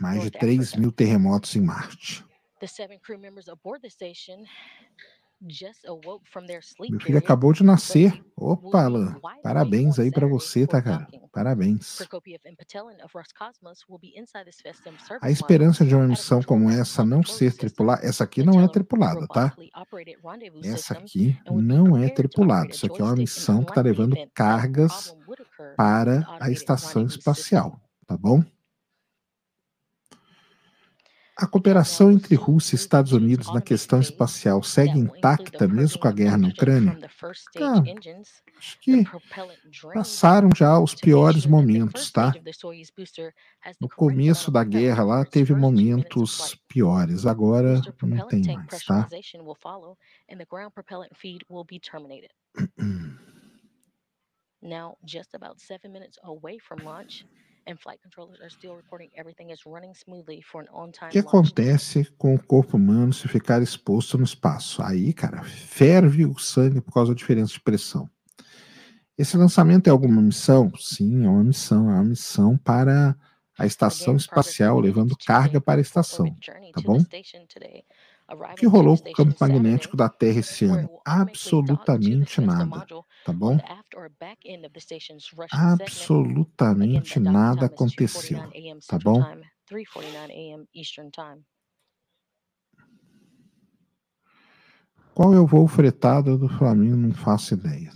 Mais 0.00 0.22
de 0.24 0.30
3 0.32 0.74
mil 0.74 0.90
terremotos 0.90 1.54
em 1.54 1.60
Marte. 1.60 2.24
The 2.60 2.66
seven 2.66 2.98
crew 2.98 3.18
members 3.18 3.48
aboard 3.48 3.82
the 3.82 3.90
station 3.90 4.46
meu 6.90 7.00
filho 7.00 7.18
acabou 7.18 7.52
de 7.52 7.62
nascer. 7.62 8.24
Opa, 8.36 8.84
Alan. 8.84 9.20
Parabéns 9.42 9.98
aí 9.98 10.10
para 10.10 10.26
você, 10.26 10.66
tá, 10.66 10.80
cara? 10.80 11.06
Parabéns. 11.32 11.98
A 15.20 15.30
esperança 15.30 15.84
de 15.84 15.94
uma 15.94 16.06
missão 16.06 16.42
como 16.42 16.70
essa 16.70 17.04
não 17.04 17.22
ser 17.22 17.54
tripulada. 17.56 18.06
Essa 18.06 18.24
aqui 18.24 18.42
não 18.42 18.60
é 18.62 18.68
tripulada, 18.68 19.26
tá? 19.26 19.54
Essa 20.64 20.94
aqui 20.94 21.38
não 21.46 21.96
é 21.96 22.08
tripulada. 22.08 22.70
Isso 22.70 22.86
aqui 22.86 23.00
é 23.00 23.04
uma 23.04 23.16
missão 23.16 23.64
que 23.64 23.70
está 23.70 23.82
levando 23.82 24.16
cargas 24.32 25.14
para 25.76 26.26
a 26.40 26.50
estação 26.50 27.04
espacial, 27.04 27.80
tá 28.06 28.16
bom? 28.16 28.42
A 31.36 31.48
cooperação 31.48 32.12
entre 32.12 32.36
Rússia 32.36 32.76
e 32.76 32.78
Estados 32.78 33.12
Unidos 33.12 33.52
na 33.52 33.60
questão 33.60 34.00
espacial 34.00 34.62
segue 34.62 34.98
intacta 34.98 35.66
mesmo 35.66 35.98
com 35.98 36.06
a 36.06 36.12
guerra 36.12 36.38
na 36.38 36.48
Ucrânia? 36.48 36.96
Ah, 37.60 37.82
acho 38.56 38.80
que 38.80 39.04
passaram 39.92 40.50
já 40.54 40.78
os 40.78 40.94
piores 40.94 41.44
momentos, 41.44 42.12
tá? 42.12 42.32
No 43.80 43.88
começo 43.88 44.50
da 44.52 44.62
guerra 44.62 45.02
lá 45.02 45.24
teve 45.24 45.54
momentos 45.54 46.54
piores, 46.68 47.26
agora 47.26 47.80
não 48.02 48.28
tem 48.28 48.44
mais, 48.44 48.84
tá? 48.84 49.08
Now, 54.62 54.96
just 55.04 55.34
about 55.34 55.60
seven 55.60 55.92
minutes 55.92 56.18
away 56.24 56.58
from 56.58 56.78
launch, 56.84 57.26
o 61.06 61.08
que 61.08 61.18
acontece 61.18 62.04
com 62.18 62.34
o 62.34 62.42
corpo 62.42 62.76
humano 62.76 63.12
se 63.12 63.26
ficar 63.28 63.62
exposto 63.62 64.18
no 64.18 64.24
espaço? 64.24 64.82
Aí, 64.82 65.12
cara, 65.12 65.42
ferve 65.42 66.26
o 66.26 66.38
sangue 66.38 66.80
por 66.80 66.92
causa 66.92 67.12
da 67.12 67.16
diferença 67.16 67.52
de 67.52 67.60
pressão. 67.60 68.08
Esse 69.16 69.36
lançamento 69.36 69.86
é 69.86 69.90
alguma 69.90 70.20
missão? 70.20 70.72
Sim, 70.76 71.24
é 71.24 71.28
uma 71.28 71.44
missão. 71.44 71.88
É 71.88 71.94
uma 71.94 72.04
missão 72.04 72.58
para 72.58 73.16
a 73.56 73.66
estação 73.66 74.16
espacial, 74.16 74.80
levando 74.80 75.16
carga 75.16 75.60
para 75.60 75.80
a 75.80 75.82
estação. 75.82 76.26
Tá 76.72 76.80
bom? 76.82 76.98
O 78.50 78.54
que 78.54 78.66
rolou 78.66 78.98
com 78.98 79.06
o 79.06 79.10
campo 79.10 79.36
magnético 79.40 79.96
da 79.96 80.08
Terra 80.08 80.40
esse 80.40 80.64
ano? 80.64 80.90
Absolutamente 81.04 82.40
nada, 82.40 82.86
tá 83.22 83.32
bom? 83.32 83.60
Absolutamente 85.50 87.18
nada 87.18 87.64
aconteceu, 87.64 88.54
tá 88.86 88.98
bom? 88.98 89.26
Qual 95.14 95.32
é 95.32 95.38
o 95.38 95.46
voo 95.46 95.68
fretado 95.68 96.36
do 96.36 96.48
Flamengo? 96.48 96.96
Não 96.96 97.12
faço 97.12 97.54
ideia. 97.54 97.92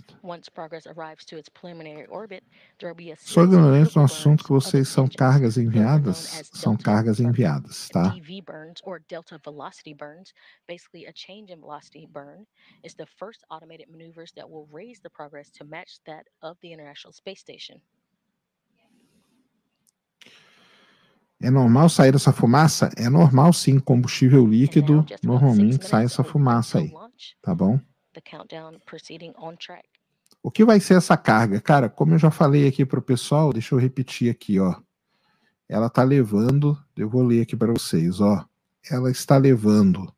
Sou 3.17 3.43
ignorante 3.43 3.95
no 3.95 4.03
assunto 4.03 4.43
que 4.43 4.49
vocês 4.51 4.87
são 4.87 5.07
cargas 5.07 5.57
enviadas? 5.57 6.49
São 6.53 6.77
cargas 6.77 7.19
enviadas, 7.19 7.89
tá? 7.89 8.15
É 21.41 21.49
normal 21.49 21.87
sair 21.87 22.13
essa 22.13 22.33
fumaça? 22.33 22.89
É 22.97 23.09
normal 23.09 23.53
sim, 23.53 23.79
combustível 23.79 24.45
líquido, 24.45 25.05
normalmente 25.23 25.87
sai 25.87 26.03
essa 26.03 26.21
fumaça 26.21 26.79
aí, 26.79 26.91
tá 27.41 27.53
bom? 27.53 27.79
O 30.41 30.49
que 30.49 30.63
vai 30.63 30.79
ser 30.79 30.95
essa 30.95 31.17
carga? 31.17 31.59
Cara, 31.59 31.89
como 31.89 32.13
eu 32.13 32.19
já 32.19 32.31
falei 32.31 32.67
aqui 32.67 32.85
para 32.85 32.99
o 32.99 33.03
pessoal, 33.03 33.51
deixa 33.51 33.75
eu 33.75 33.79
repetir 33.79 34.31
aqui, 34.31 34.59
ó. 34.59 34.75
Ela 35.67 35.87
está 35.87 36.03
levando, 36.03 36.77
eu 36.95 37.09
vou 37.09 37.23
ler 37.23 37.41
aqui 37.41 37.55
para 37.55 37.71
vocês, 37.71 38.19
ó. 38.21 38.45
Ela 38.89 39.11
está 39.11 39.37
levando 39.37 40.11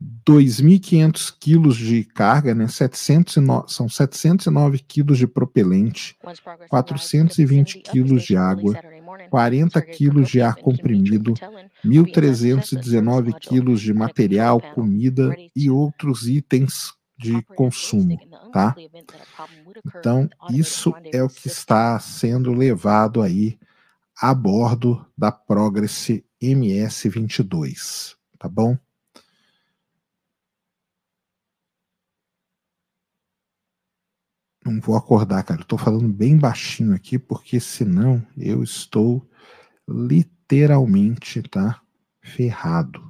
2.500 0.00 1.34
quilos 1.40 1.76
de 1.76 2.04
carga, 2.04 2.54
né? 2.54 2.68
709, 2.68 3.72
são 3.72 3.88
709 3.88 4.78
quilos 4.80 5.18
de 5.18 5.26
propelente, 5.26 6.16
420 6.68 7.78
quilos 7.80 8.22
de 8.22 8.36
água, 8.36 8.74
40 9.30 9.80
quilos 9.82 10.28
de 10.28 10.40
ar 10.40 10.56
comprimido, 10.56 11.34
1.319 11.84 13.38
quilos 13.38 13.80
de 13.80 13.92
material, 13.92 14.60
comida 14.60 15.36
e 15.54 15.70
outros 15.70 16.28
itens 16.28 16.94
de 17.18 17.42
consumo, 17.56 18.18
tá? 18.52 18.76
Então, 19.84 20.28
isso 20.50 20.94
é 21.12 21.22
o 21.22 21.28
que 21.28 21.48
está 21.48 21.98
sendo 21.98 22.52
levado 22.52 23.20
aí 23.20 23.58
a 24.20 24.32
bordo 24.34 25.04
da 25.16 25.32
Progress 25.32 26.22
MS-22, 26.40 28.16
tá 28.38 28.48
bom? 28.48 28.76
Não 34.70 34.80
vou 34.80 34.96
acordar, 34.96 35.42
cara. 35.42 35.60
Estou 35.60 35.78
falando 35.78 36.08
bem 36.08 36.36
baixinho 36.36 36.94
aqui, 36.94 37.18
porque 37.18 37.58
senão 37.60 38.24
eu 38.36 38.62
estou 38.62 39.26
literalmente, 39.88 41.42
tá? 41.42 41.80
Ferrado. 42.20 43.02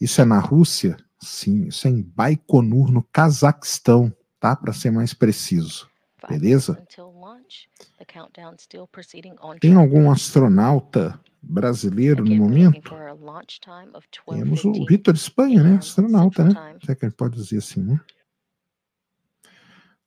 Isso 0.00 0.20
é 0.20 0.24
na 0.24 0.38
Rússia? 0.38 0.96
Sim, 1.18 1.66
isso 1.66 1.86
é 1.86 1.90
em 1.90 2.02
Baikonur, 2.02 2.90
no 2.90 3.02
Cazaquistão, 3.02 4.12
tá? 4.38 4.56
Para 4.56 4.72
ser 4.72 4.90
mais 4.90 5.12
preciso. 5.12 5.88
Beleza? 6.28 6.82
Tem 9.60 9.74
algum 9.74 10.10
astronauta 10.10 11.20
brasileiro 11.42 12.24
no 12.24 12.36
momento? 12.36 12.80
Temos 14.26 14.64
o 14.64 14.86
Vitor 14.86 15.14
Espanha, 15.14 15.62
né? 15.62 15.76
Astronauta, 15.76 16.44
né? 16.44 16.76
Será 16.80 16.94
que 16.94 17.06
gente 17.06 17.16
pode 17.16 17.36
dizer 17.36 17.58
assim, 17.58 17.82
né? 17.82 18.00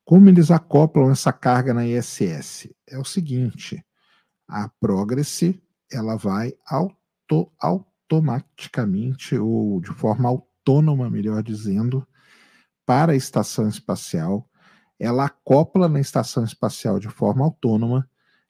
Como 0.04 0.28
eles 0.28 0.50
acoplam 0.50 1.10
essa 1.10 1.32
carga 1.32 1.72
na 1.72 1.86
ISS? 1.86 2.68
É 2.86 2.98
o 2.98 3.04
seguinte, 3.04 3.82
a 4.46 4.68
Progress 4.68 5.58
ela 5.90 6.16
vai 6.16 6.52
auto, 6.66 7.50
automaticamente 7.58 9.36
ou 9.36 9.80
de 9.80 9.90
forma 9.90 10.28
autônoma, 10.28 11.08
melhor 11.08 11.42
dizendo, 11.42 12.06
para 12.84 13.12
a 13.12 13.16
estação 13.16 13.66
espacial. 13.66 14.46
Ela 14.98 15.24
acopla 15.24 15.88
na 15.88 16.00
estação 16.00 16.44
espacial 16.44 16.98
de 16.98 17.08
forma 17.08 17.44
autônoma 17.44 18.08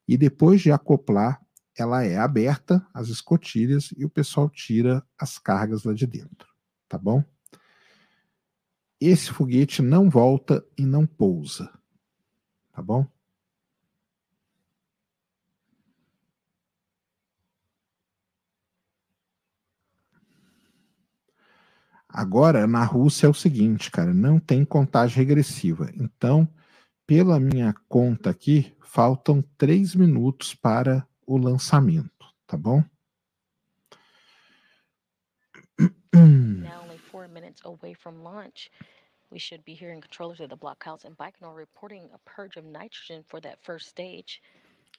e 0.08 0.16
depois 0.16 0.60
de 0.60 0.72
acoplar, 0.72 1.40
ela 1.76 2.04
é 2.04 2.16
aberta, 2.16 2.84
as 2.92 3.08
escotilhas, 3.08 3.90
e 3.96 4.04
o 4.04 4.10
pessoal 4.10 4.48
tira 4.48 5.04
as 5.18 5.38
cargas 5.38 5.84
lá 5.84 5.92
de 5.92 6.06
dentro. 6.06 6.48
Tá 6.88 6.98
bom? 6.98 7.24
Esse 9.06 9.30
foguete 9.30 9.82
não 9.82 10.08
volta 10.08 10.64
e 10.76 10.84
não 10.84 11.06
pousa. 11.06 11.70
Tá 12.72 12.82
bom? 12.82 13.06
Agora, 22.08 22.64
na 22.66 22.84
Rússia 22.84 23.26
é 23.26 23.28
o 23.28 23.34
seguinte, 23.34 23.90
cara, 23.90 24.14
não 24.14 24.38
tem 24.38 24.64
contagem 24.64 25.16
regressiva. 25.16 25.90
Então, 25.96 26.48
pela 27.04 27.40
minha 27.40 27.74
conta 27.88 28.30
aqui, 28.30 28.72
faltam 28.80 29.42
três 29.58 29.96
minutos 29.96 30.54
para 30.54 31.04
o 31.26 31.36
lançamento, 31.36 32.32
tá 32.46 32.56
bom? 32.56 32.84
Four 37.14 37.28
minutes 37.28 37.62
away 37.64 37.94
from 37.94 38.24
launch. 38.24 38.68
We 39.30 39.38
should 39.38 39.64
be 39.64 39.72
hearing 39.72 40.00
controllers 40.00 40.40
of 40.40 40.48
the 40.48 40.56
blockhouse 40.56 41.04
in 41.04 41.14
Baikonur 41.14 41.54
reporting 41.54 42.08
a 42.12 42.18
purge 42.28 42.56
of 42.56 42.64
nitrogen 42.64 43.22
for 43.28 43.40
that 43.42 43.58
first 43.62 43.86
stage. 43.86 44.42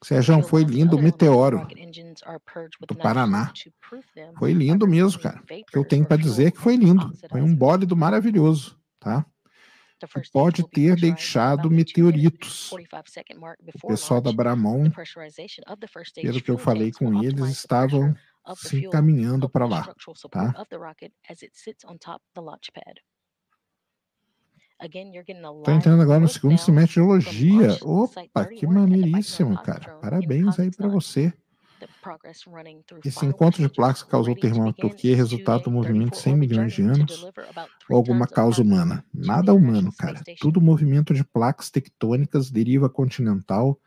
Sérgio, 0.01 0.41
foi 0.41 0.63
lindo 0.63 0.95
o 0.95 1.01
meteoro 1.01 1.67
do 2.87 2.95
Paraná. 2.95 3.51
Foi 4.39 4.53
lindo 4.53 4.87
mesmo, 4.87 5.21
cara. 5.21 5.41
O 5.41 5.45
que 5.45 5.77
eu 5.77 5.85
tenho 5.85 6.05
para 6.05 6.15
dizer 6.15 6.45
é 6.45 6.51
que 6.51 6.57
foi 6.57 6.77
lindo. 6.77 7.11
Foi 7.29 7.41
um 7.41 7.53
bólido 7.53 7.97
maravilhoso, 7.97 8.79
tá? 8.97 9.25
E 10.01 10.31
pode 10.31 10.65
ter 10.69 10.95
deixado 10.95 11.69
meteoritos. 11.69 12.71
O 12.71 13.87
pessoal 13.87 14.21
da 14.21 14.31
Bramon, 14.31 14.89
pelo 16.21 16.41
que 16.41 16.51
eu 16.51 16.57
falei 16.57 16.93
com 16.93 17.21
eles, 17.21 17.49
estavam 17.49 18.15
se 18.53 18.77
encaminhando 18.77 19.49
para 19.49 19.65
lá, 19.67 19.91
tá? 20.29 20.57
Tô 25.63 25.71
entrando 25.71 26.01
agora 26.01 26.19
no 26.19 26.27
segundo 26.29 26.57
semestre 26.57 26.89
de 26.89 26.95
geologia. 26.95 27.77
Opa, 27.81 28.45
que 28.45 28.65
maneiríssimo, 28.67 29.59
cara. 29.59 29.89
Parabéns 29.99 30.59
aí 30.59 30.71
para 30.71 30.87
você. 30.87 31.33
Esse 33.03 33.25
encontro 33.25 33.61
de 33.61 33.69
placas 33.69 34.03
causou 34.03 34.35
terremoto 34.35 34.65
na 34.67 34.73
Turquia, 34.73 35.15
resultado 35.15 35.63
do 35.63 35.71
movimento 35.71 36.11
de 36.13 36.17
100 36.19 36.35
milhões 36.35 36.73
de 36.73 36.81
anos 36.81 37.29
ou 37.89 37.95
alguma 37.97 38.27
causa 38.27 38.61
humana? 38.61 39.05
Nada 39.13 39.53
humano, 39.53 39.93
cara. 39.97 40.25
Tudo 40.39 40.61
movimento 40.61 41.13
de 41.13 41.23
placas 41.23 41.69
tectônicas, 41.69 42.51
deriva 42.51 42.89
continental, 42.89 43.79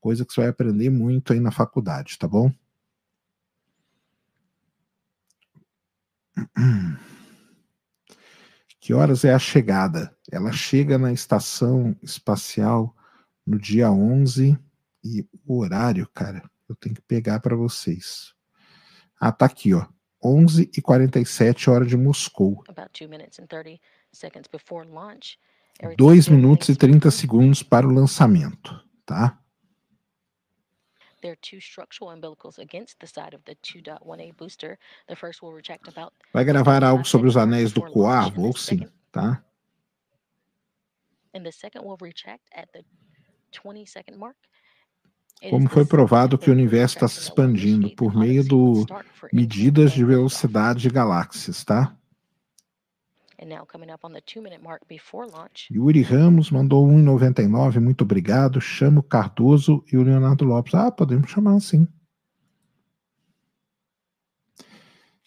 coisa 0.00 0.24
que 0.26 0.32
você 0.32 0.42
vai 0.42 0.50
aprender 0.50 0.90
muito 0.90 1.32
aí 1.32 1.40
na 1.40 1.50
faculdade, 1.52 2.18
tá 2.18 2.28
bom? 2.28 2.52
Que 8.80 8.92
horas 8.92 9.24
é 9.24 9.32
a 9.32 9.38
chegada? 9.38 10.14
Ela 10.30 10.52
chega 10.52 10.98
na 10.98 11.10
estação 11.10 11.96
espacial 12.02 12.94
no 13.46 13.58
dia 13.58 13.90
11 13.90 14.58
e 15.02 15.26
o 15.46 15.58
horário, 15.58 16.06
cara, 16.12 16.42
eu 16.68 16.76
tenho 16.76 16.94
que 16.94 17.00
pegar 17.00 17.40
para 17.40 17.56
vocês. 17.56 18.34
Ah, 19.18 19.32
tá 19.32 19.46
aqui, 19.46 19.72
ó. 19.72 19.86
11 20.22 20.70
e 20.76 20.82
47 20.82 21.70
hora 21.70 21.86
de 21.86 21.96
Moscou. 21.96 22.62
2 25.96 26.28
minutos 26.28 26.68
e 26.68 26.76
30 26.76 27.10
segundos 27.10 27.62
para 27.62 27.86
o 27.86 27.90
lançamento, 27.90 28.78
tá? 29.06 29.38
There 31.24 31.32
are 31.32 31.40
two 31.40 31.58
structural 31.58 32.10
umbilicals 32.10 32.58
against 32.58 33.00
the 33.00 33.06
side 33.06 33.32
of 33.32 33.42
the 33.46 33.54
2.1A 33.64 34.36
booster. 34.36 34.78
The 35.08 35.16
first 35.16 35.40
will 35.40 35.54
reject 35.54 35.88
about 35.88 36.12
Vai 36.34 36.44
gravar 36.44 36.84
algo 36.84 37.02
sobre 37.02 37.28
os 37.28 37.34
anéis 37.34 37.72
do 37.72 37.80
Coar? 37.80 38.30
Vou 38.30 38.54
sim, 38.54 38.86
tá? 39.10 39.42
And 41.34 41.42
the 41.42 41.50
second 41.50 41.86
will 41.86 41.96
reject 41.98 42.42
at 42.54 42.68
the 42.74 42.84
20 43.52 43.86
second 43.86 44.18
mark. 44.18 44.36
Como 45.48 45.66
foi 45.70 45.86
provado 45.86 46.36
que 46.36 46.50
o 46.50 46.52
universo 46.52 46.96
está 46.96 47.08
se 47.08 47.20
expandindo 47.20 47.88
por 47.96 48.14
meio 48.14 48.44
de 48.44 48.54
medidas 49.32 49.92
de 49.92 50.04
velocidade 50.04 50.80
de 50.80 50.90
galáxias, 50.90 51.64
tá? 51.64 51.96
Yuri 55.70 56.02
Ramos 56.02 56.50
mandou 56.50 56.86
1,99, 56.88 57.80
muito 57.80 58.02
obrigado. 58.02 58.60
Chamo 58.60 59.02
Cardoso 59.02 59.84
e 59.92 59.96
o 59.96 60.02
Leonardo 60.02 60.44
Lopes. 60.44 60.74
Ah, 60.74 60.90
podemos 60.90 61.30
chamar 61.30 61.56
assim. 61.56 61.86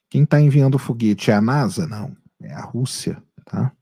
Quem 0.10 0.24
está 0.24 0.40
enviando 0.40 0.76
o 0.76 0.80
foguete 0.80 1.32
é 1.32 1.34
a 1.34 1.42
NASA? 1.42 1.86
Não, 1.86 2.16
é 2.42 2.54
a 2.54 2.62
Rússia, 2.62 3.22
tá? 3.46 3.74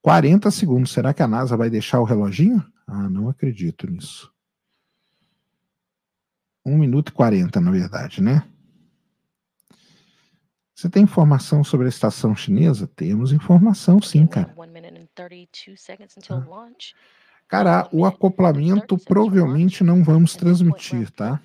40 0.00 0.50
segundos. 0.50 0.92
Será 0.92 1.12
que 1.12 1.22
a 1.22 1.28
NASA 1.28 1.56
vai 1.56 1.68
deixar 1.68 2.00
o 2.00 2.04
reloginho? 2.04 2.64
Ah, 2.86 3.10
não 3.10 3.28
acredito 3.28 3.90
nisso. 3.90 4.32
1 6.64 6.76
minuto 6.78 7.10
e 7.10 7.12
40, 7.12 7.60
na 7.60 7.70
verdade, 7.70 8.22
né? 8.22 8.48
Você 10.76 10.90
tem 10.90 11.04
informação 11.04 11.64
sobre 11.64 11.86
a 11.86 11.88
estação 11.88 12.36
chinesa? 12.36 12.86
Temos 12.86 13.32
informação, 13.32 13.98
sim, 14.02 14.26
cara. 14.26 14.54
Cara, 17.48 17.88
o 17.90 18.04
acoplamento 18.04 18.98
provavelmente 18.98 19.82
não 19.82 20.04
vamos 20.04 20.36
transmitir, 20.36 21.10
tá? 21.12 21.40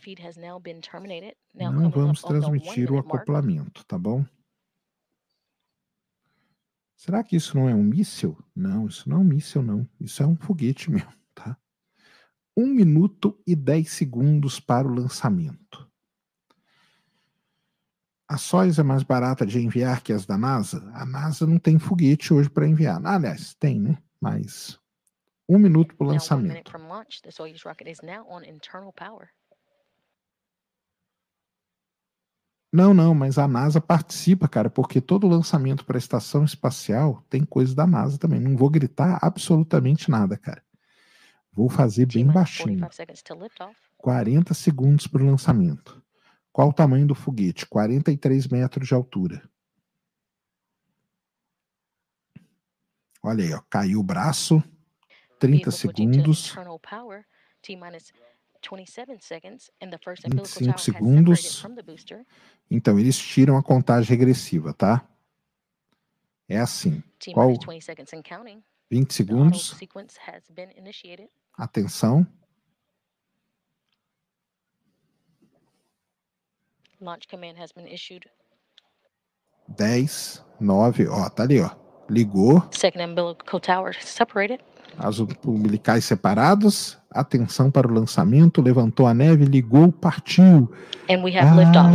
Não 1.55 1.89
vamos 1.89 2.21
transmitir 2.21 2.91
o 2.91 2.97
acoplamento, 2.97 3.85
tá 3.85 3.97
bom? 3.97 4.25
Será 6.97 7.23
que 7.23 7.37
isso 7.37 7.57
não 7.57 7.69
é 7.69 7.73
um 7.73 7.83
míssil? 7.83 8.37
Não, 8.53 8.85
isso 8.85 9.09
não 9.09 9.17
é 9.17 9.19
um 9.21 9.23
míssil, 9.23 9.63
não. 9.63 9.87
Isso 9.97 10.21
é 10.21 10.27
um 10.27 10.35
foguete 10.35 10.91
mesmo, 10.91 11.13
tá? 11.33 11.57
Um 12.57 12.67
minuto 12.67 13.41
e 13.47 13.55
dez 13.55 13.91
segundos 13.93 14.59
para 14.59 14.85
o 14.85 14.93
lançamento. 14.93 15.89
A 18.31 18.37
Soyuz 18.37 18.79
é 18.79 18.83
mais 18.83 19.03
barata 19.03 19.45
de 19.45 19.59
enviar 19.59 20.01
que 20.01 20.13
as 20.13 20.25
da 20.25 20.37
NASA? 20.37 20.89
A 20.93 21.05
NASA 21.05 21.45
não 21.45 21.59
tem 21.59 21.77
foguete 21.77 22.33
hoje 22.33 22.49
para 22.49 22.65
enviar. 22.65 23.01
Ah, 23.05 23.15
aliás, 23.15 23.53
tem, 23.55 23.77
né? 23.77 23.97
Mas 24.21 24.79
um 25.49 25.59
minuto 25.59 25.93
para 25.97 26.07
o 26.07 26.09
lançamento. 26.11 26.71
Não, 32.71 32.93
não, 32.93 33.13
mas 33.13 33.37
a 33.37 33.49
NASA 33.49 33.81
participa, 33.81 34.47
cara, 34.47 34.69
porque 34.69 35.01
todo 35.01 35.27
lançamento 35.27 35.83
para 35.83 35.97
a 35.97 35.99
estação 35.99 36.45
espacial 36.45 37.25
tem 37.29 37.43
coisa 37.43 37.75
da 37.75 37.85
NASA 37.85 38.17
também. 38.17 38.39
Não 38.39 38.55
vou 38.55 38.69
gritar 38.69 39.19
absolutamente 39.21 40.09
nada, 40.09 40.37
cara. 40.37 40.63
Vou 41.51 41.67
fazer 41.67 42.05
bem 42.05 42.27
baixinho. 42.27 42.87
40 43.97 44.53
segundos 44.53 45.05
para 45.05 45.21
o 45.21 45.25
lançamento. 45.25 46.01
Qual 46.51 46.69
o 46.69 46.73
tamanho 46.73 47.07
do 47.07 47.15
foguete? 47.15 47.65
43 47.65 48.47
metros 48.47 48.87
de 48.87 48.93
altura. 48.93 49.49
Olha 53.23 53.43
aí, 53.43 53.53
ó, 53.53 53.61
caiu 53.69 53.99
o 53.99 54.03
braço. 54.03 54.61
30 55.39 55.71
segundos. 55.71 56.53
25 60.29 60.77
segundos. 60.79 61.63
Então, 62.69 62.99
eles 62.99 63.17
tiram 63.17 63.57
a 63.57 63.63
contagem 63.63 64.09
regressiva, 64.09 64.73
tá? 64.73 65.07
É 66.47 66.59
assim. 66.59 67.01
Qual? 67.33 67.49
20 68.89 69.13
segundos. 69.13 69.69
Atenção. 71.53 72.27
Launch 77.01 77.27
command 77.27 77.57
has 77.57 77.71
been 77.71 77.87
issued. 77.87 78.29
10, 79.75 80.43
9, 80.59 81.07
ó, 81.09 81.29
tá 81.29 81.43
ali, 81.43 81.59
ó. 81.59 81.71
Ligou. 82.07 82.61
Second 82.71 83.01
umbilical 83.01 83.59
tower 83.59 83.95
separated. 83.99 84.59
As 84.99 85.19
umbilicais 85.19 86.05
separados. 86.05 86.99
Atenção 87.09 87.71
para 87.71 87.87
o 87.87 87.93
lançamento. 87.93 88.61
Levantou 88.61 89.07
a 89.07 89.13
neve, 89.15 89.45
ligou, 89.45 89.91
partiu. 89.91 90.71
And 91.09 91.23
we 91.23 91.35
have 91.35 91.57
liftoff. 91.57 91.89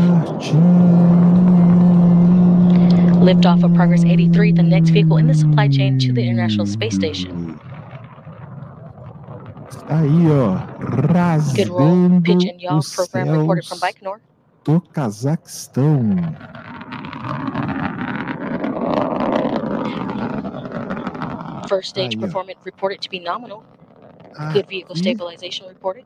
Liftoff 3.22 3.64
of 3.64 3.74
Progress 3.74 4.04
83, 4.04 4.54
the 4.54 4.62
next 4.62 4.90
vehicle 4.90 5.18
in 5.18 5.28
the 5.28 5.34
supply 5.34 5.68
chain 5.68 5.98
to 5.98 6.12
the 6.12 6.22
International 6.22 6.66
Space 6.66 6.96
Station. 6.96 7.58
Aí, 9.88 10.26
ó, 10.30 10.56
rasgando 11.12 12.20
Pigeon 12.22 12.58
Yaw 12.58 12.80
program 12.94 13.30
reported 13.30 13.66
from 13.68 13.78
Baikonur 13.78 14.20
do 14.66 14.80
Cazaquistão. 14.80 16.16
First 21.68 21.88
stage 21.88 22.16
Aí, 22.16 22.20
performance 22.20 22.58
reported 22.64 23.00
to 23.00 23.08
be 23.08 23.20
nominal. 23.20 23.64
Good 24.52 24.66
vehicle 24.68 24.96
stabilization 24.96 25.68
reported. 25.68 26.04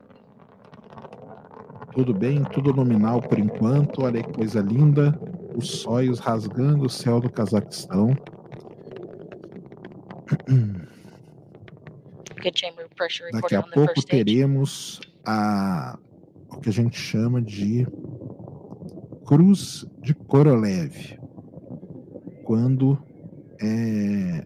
Tudo 1.94 2.14
bem, 2.14 2.44
tudo 2.44 2.72
nominal 2.72 3.20
por 3.20 3.38
enquanto. 3.38 4.02
Olha 4.02 4.22
que 4.22 4.32
coisa 4.32 4.60
linda. 4.60 5.18
Os 5.56 5.80
sóis 5.80 6.18
rasgando 6.18 6.84
o 6.84 6.90
céu 6.90 7.18
do 7.18 7.30
Cazaquistão. 7.30 8.14
Daqui 13.32 13.54
a 13.54 13.62
pouco 13.62 14.02
teremos 14.06 15.00
a, 15.26 15.98
o 16.48 16.58
que 16.58 16.70
a 16.70 16.72
gente 16.72 16.98
chama 16.98 17.42
de 17.42 17.86
Cruz 19.30 19.86
de 20.02 20.12
Korolev, 20.12 21.16
quando 22.42 22.98
é, 23.62 24.44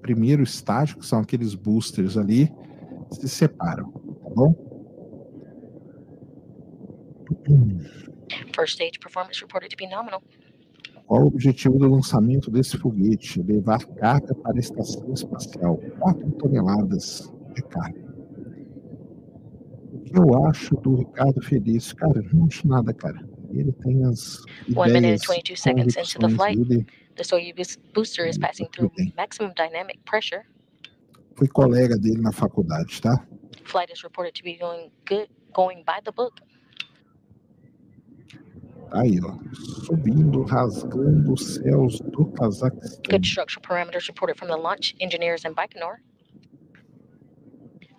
primeiro 0.00 0.44
estágio, 0.44 0.98
que 0.98 1.04
são 1.04 1.18
aqueles 1.18 1.56
boosters 1.56 2.16
ali, 2.16 2.48
se 3.10 3.28
separam, 3.28 3.90
tá 3.90 4.30
bom? 4.30 4.54
First 8.54 8.74
stage 8.74 9.00
performance 9.00 9.40
reported 9.40 9.68
to 9.70 9.76
be 9.76 9.92
nominal. 9.92 10.22
Qual 11.08 11.24
o 11.24 11.26
objetivo 11.26 11.76
do 11.76 11.90
lançamento 11.90 12.52
desse 12.52 12.78
foguete? 12.78 13.42
Levar 13.42 13.84
carga 13.96 14.32
para 14.32 14.54
a 14.54 14.60
estação 14.60 15.12
espacial. 15.12 15.76
4 15.98 16.30
toneladas 16.38 17.34
de 17.52 17.62
carga. 17.62 18.14
O 19.92 19.98
que 19.98 20.16
eu 20.16 20.46
acho 20.46 20.76
do 20.76 20.94
Ricardo 20.98 21.42
Felício? 21.42 21.96
Cara, 21.96 22.22
não 22.32 22.46
acho 22.46 22.68
nada, 22.68 22.94
cara. 22.94 23.33
Ele 23.58 23.72
tem 23.72 24.04
as. 24.04 24.42
One 24.74 24.92
minute 24.92 25.12
and 25.12 25.22
22 25.22 25.56
seconds 25.56 25.96
into 25.96 26.18
the 26.18 26.28
flight. 26.28 26.58
The 27.16 27.22
Soyuz 27.22 27.78
booster 27.92 28.26
is 28.26 28.36
passing 28.38 28.68
through 28.72 28.90
maximum 29.16 29.52
dynamic 29.54 30.04
pressure. 30.04 30.44
Fui 31.36 31.48
colega 31.48 31.96
dele 31.96 32.20
na 32.20 32.32
faculdade, 32.32 33.00
tá? 33.00 33.24
Flight 33.64 33.90
is 33.90 34.02
reported 34.02 34.34
to 34.34 34.42
be 34.42 34.56
going 34.56 34.90
good, 35.04 35.28
going 35.52 35.84
by 35.86 36.00
the 36.04 36.12
book. 36.12 36.40
Aí, 38.92 39.18
ó, 39.24 39.38
subindo, 39.84 40.44
rasgando 40.44 41.32
os 41.32 41.56
céus 41.56 42.00
do 42.00 42.26
Cazaquistão. 42.26 43.10
Good 43.10 43.26
structural 43.26 43.62
parameters 43.62 44.06
reported 44.06 44.36
from 44.36 44.48
the 44.48 44.56
launch 44.56 44.94
engineers 45.00 45.44
in 45.44 45.54
Baikonur. 45.54 45.96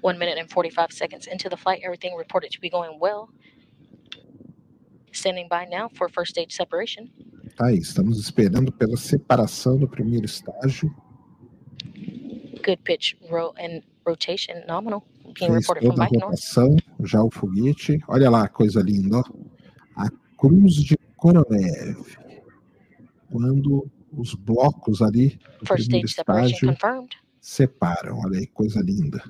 One 0.01 0.17
minute 0.17 0.37
and 0.37 0.49
45 0.49 0.93
seconds 0.93 1.27
into 1.27 1.49
the 1.49 1.57
flight, 1.57 1.81
everything 1.83 2.15
reported 2.15 2.51
to 2.51 2.61
be 2.61 2.69
going 2.69 2.99
well. 2.99 3.29
Standing 5.15 5.47
by 5.47 5.65
now 5.69 5.89
for 5.95 6.09
first 6.09 6.31
stage 6.31 6.53
separation. 6.53 7.07
Tá 7.55 7.67
aí, 7.67 7.77
estamos 7.77 8.19
esperando 8.19 8.69
pela 8.71 8.97
separação 8.97 9.77
do 9.77 9.87
primeiro 9.87 10.25
estágio. 10.25 10.93
Good 12.63 12.81
pitch 12.83 13.13
row 13.29 13.53
and 13.57 13.81
rotation 14.05 14.55
nominal 14.67 15.05
being 15.39 15.51
Fez 15.51 15.67
reported 15.67 15.87
from 15.87 15.95
Baikonur. 15.95 16.25
Rotação, 16.25 16.75
já 17.01 17.23
o 17.23 17.31
foguete. 17.31 17.97
Olha 18.09 18.29
lá, 18.29 18.49
coisa 18.49 18.81
linda, 18.81 19.19
ó. 19.19 19.23
A 19.95 20.09
Cruz 20.37 20.75
de 20.75 20.97
Korolev, 21.15 21.97
quando 23.31 23.89
os 24.11 24.33
blocos 24.33 25.01
ali 25.01 25.39
do 25.59 25.65
First 25.65 25.85
primeiro 25.85 26.07
estágio 26.07 26.75
separam. 27.39 28.19
Olha 28.19 28.39
aí, 28.39 28.47
coisa 28.47 28.81
linda. 28.81 29.23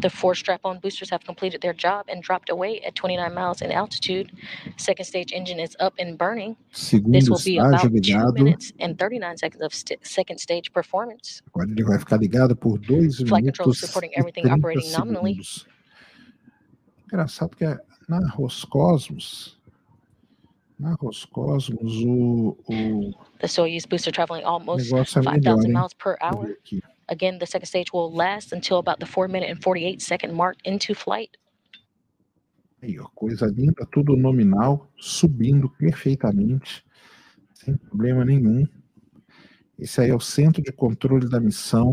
The 0.00 0.10
four 0.10 0.34
strap-on 0.34 0.78
boosters 0.80 1.10
have 1.10 1.24
completed 1.24 1.60
their 1.60 1.72
job 1.74 2.06
and 2.08 2.22
dropped 2.22 2.48
away 2.50 2.80
at 2.80 2.94
29 2.94 3.34
miles 3.34 3.60
in 3.60 3.70
altitude. 3.70 4.32
Second 4.76 5.04
stage 5.04 5.32
engine 5.32 5.60
is 5.60 5.76
up 5.78 5.94
and 5.98 6.16
burning. 6.16 6.56
Segundo 6.72 7.18
This 7.18 7.28
will 7.28 7.40
be 7.44 7.58
about 7.58 7.82
ligado. 7.82 8.36
2 8.36 8.44
minutes 8.44 8.72
and 8.80 8.98
39 8.98 9.36
seconds 9.36 9.62
of 9.62 9.74
st 9.74 9.98
second 10.02 10.38
stage 10.38 10.72
performance. 10.72 11.42
Agora 11.48 11.68
ele 11.70 11.84
vai 11.84 11.98
ficar 11.98 12.16
ligado 12.18 12.56
por 12.56 12.78
2 12.78 13.22
minutos 13.24 13.80
reporting 13.82 14.12
everything 14.16 14.46
operating 14.50 14.90
nominally. 14.92 15.38
Engraçado 17.12 17.56
que 17.56 17.64
na 18.08 18.28
Roscosmos, 18.30 19.58
na 20.78 20.94
Roscosmos, 20.94 22.02
o, 22.04 22.56
o 22.68 23.14
The 23.40 23.48
Soyuz 23.48 23.84
booster 23.84 24.12
traveling 24.12 24.44
almost 24.44 24.88
5,000 24.88 25.72
miles 25.72 25.94
per 25.94 26.16
hour. 26.22 26.56
Again, 27.10 27.38
the 27.38 27.46
second 27.46 27.66
stage 27.66 27.92
will 27.92 28.12
last 28.12 28.52
until 28.52 28.78
about 28.78 29.00
the 29.00 29.06
4 29.06 29.26
minute 29.28 29.50
and 29.50 29.60
48 29.62 30.00
second 30.00 30.32
mark 30.32 30.56
into 30.64 30.94
flight. 30.94 31.36
Aí, 32.82 32.98
ó, 32.98 33.08
coisa 33.14 33.46
linda, 33.46 33.86
tudo 33.92 34.16
nominal, 34.16 34.88
subindo 34.96 35.68
perfeitamente, 35.68 36.82
sem 37.52 37.76
problema 37.76 38.24
nenhum. 38.24 38.66
Esse 39.78 40.00
aí 40.00 40.10
é 40.10 40.14
o 40.14 40.20
centro 40.20 40.62
de 40.62 40.72
controle 40.72 41.28
da 41.28 41.40
missão. 41.40 41.92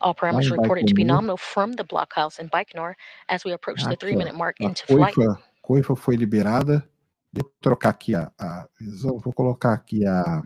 All 0.00 0.14
parameters 0.14 0.50
reported 0.50 0.86
to 0.86 0.94
be 0.94 1.04
nominal 1.04 1.36
from 1.36 1.72
the 1.72 1.82
blockhouse 1.82 2.38
in 2.40 2.48
Baikonur 2.48 2.94
as 3.28 3.44
we 3.44 3.52
approach 3.52 3.84
the 3.84 3.96
three-minute 3.96 4.34
mark 4.34 4.60
into 4.60 4.86
flight. 4.86 5.14
Coifa 5.60 5.96
foi 5.96 6.16
liberada. 6.16 6.88
Vou 7.32 7.44
trocar 7.60 7.90
aqui 7.90 8.14
a, 8.14 8.32
a 8.38 8.66
vou 9.02 9.32
colocar 9.34 9.74
aqui 9.74 10.06
a, 10.06 10.42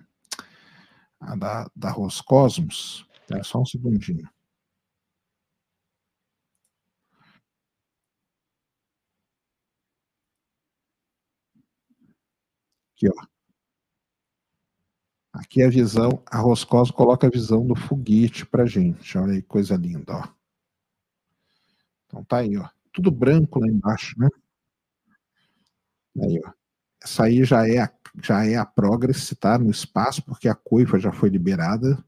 a 1.20 1.36
da, 1.36 1.70
da 1.76 1.90
Roscosmos. 1.90 3.06
É 3.34 3.42
só 3.42 3.60
um 3.60 3.64
segundinho. 3.64 4.28
Aqui, 12.94 13.08
ó. 13.08 13.26
Aqui 15.32 15.62
é 15.62 15.66
a 15.66 15.70
visão, 15.70 16.22
a 16.30 16.38
Roscos 16.38 16.90
coloca 16.90 17.26
a 17.26 17.30
visão 17.30 17.66
do 17.66 17.74
foguete 17.74 18.44
pra 18.44 18.66
gente. 18.66 19.16
Olha 19.16 19.32
aí, 19.32 19.42
coisa 19.42 19.76
linda, 19.76 20.12
ó. 20.14 20.28
Então 22.06 22.22
tá 22.24 22.38
aí, 22.38 22.56
ó. 22.58 22.68
Tudo 22.92 23.10
branco 23.10 23.58
lá 23.58 23.66
embaixo, 23.66 24.14
né? 24.18 24.28
Aí, 26.22 26.40
ó. 26.44 26.52
Essa 27.02 27.24
aí 27.24 27.44
já 27.44 27.66
é 27.66 27.78
a, 27.78 27.92
já 28.22 28.44
é 28.46 28.56
a 28.56 28.66
Progress, 28.66 29.34
tá? 29.40 29.58
No 29.58 29.70
espaço, 29.70 30.22
porque 30.22 30.48
a 30.48 30.54
coifa 30.54 30.98
já 30.98 31.12
foi 31.12 31.30
liberada. 31.30 32.02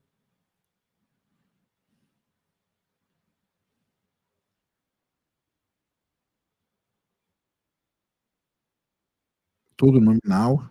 Tudo 9.77 10.01
nominal. 10.01 10.71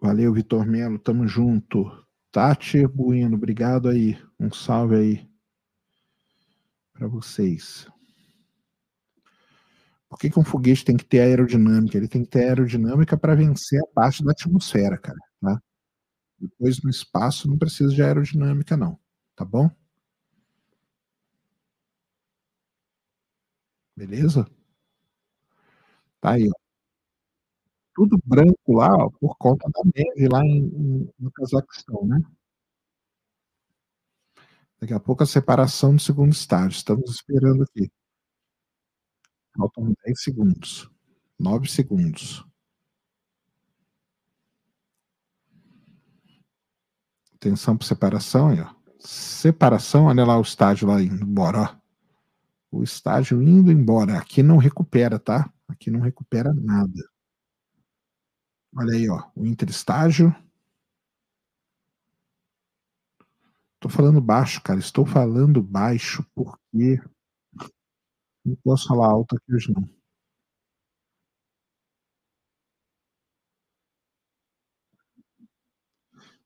Valeu, 0.00 0.32
Vitor 0.32 0.66
Melo, 0.66 0.98
tamo 0.98 1.26
junto. 1.26 1.84
Tati 2.32 2.86
Bueno, 2.86 3.36
obrigado 3.36 3.88
aí. 3.88 4.16
Um 4.38 4.52
salve 4.52 4.96
aí 4.96 5.30
para 6.92 7.08
vocês. 7.08 7.86
Por 10.08 10.18
que, 10.18 10.30
que 10.30 10.38
um 10.38 10.44
foguete 10.44 10.84
tem 10.84 10.96
que 10.96 11.04
ter 11.04 11.20
aerodinâmica? 11.20 11.96
Ele 11.96 12.08
tem 12.08 12.22
que 12.24 12.30
ter 12.30 12.44
aerodinâmica 12.44 13.16
para 13.16 13.34
vencer 13.34 13.80
a 13.80 13.86
parte 13.94 14.24
da 14.24 14.32
atmosfera, 14.32 14.98
cara. 14.98 15.18
Tá? 15.40 15.60
Depois 16.38 16.82
no 16.82 16.90
espaço 16.90 17.48
não 17.48 17.58
precisa 17.58 17.94
de 17.94 18.02
aerodinâmica, 18.02 18.76
não. 18.76 18.98
Tá 19.36 19.44
bom? 19.44 19.70
Beleza? 23.96 24.46
Tá 26.20 26.32
aí, 26.32 26.48
ó 26.48 26.70
tudo 28.00 28.18
branco 28.24 28.72
lá, 28.72 28.88
ó, 28.94 29.10
por 29.10 29.36
conta 29.36 29.68
da 29.70 29.82
neve 29.94 30.26
lá 30.26 30.42
em, 30.42 30.64
em, 30.64 31.12
no 31.18 31.30
Cazaquistão, 31.32 32.06
né? 32.06 32.18
Daqui 34.80 34.94
a 34.94 35.00
pouco 35.00 35.22
a 35.22 35.26
separação 35.26 35.94
do 35.94 36.00
segundo 36.00 36.32
estágio. 36.32 36.70
Estamos 36.70 37.10
esperando 37.10 37.62
aqui. 37.62 37.92
Faltam 39.54 39.92
10 40.06 40.22
segundos. 40.22 40.90
9 41.38 41.68
segundos. 41.68 42.42
Atenção 47.34 47.76
para 47.76 47.86
separação 47.86 48.48
aí, 48.48 48.60
ó. 48.60 48.74
Separação, 48.98 50.06
olha 50.06 50.24
lá 50.24 50.38
o 50.38 50.42
estágio 50.42 50.88
lá 50.88 51.02
indo 51.02 51.22
embora, 51.22 51.60
ó. 51.60 51.80
O 52.78 52.82
estágio 52.82 53.42
indo 53.42 53.70
embora. 53.70 54.16
Aqui 54.16 54.42
não 54.42 54.56
recupera, 54.56 55.18
tá? 55.18 55.52
Aqui 55.70 55.90
não 55.90 56.00
recupera 56.00 56.52
nada. 56.52 57.00
Olha 58.76 58.94
aí, 58.94 59.08
ó, 59.08 59.30
o 59.36 59.46
interestágio. 59.46 60.34
Estou 63.76 63.90
falando 63.90 64.20
baixo, 64.20 64.62
cara. 64.62 64.78
Estou 64.78 65.06
falando 65.06 65.62
baixo 65.62 66.24
porque 66.34 67.00
não 68.44 68.56
posso 68.64 68.88
falar 68.88 69.06
alto 69.08 69.36
aqui 69.36 69.54
hoje 69.54 69.72
não. 69.72 69.88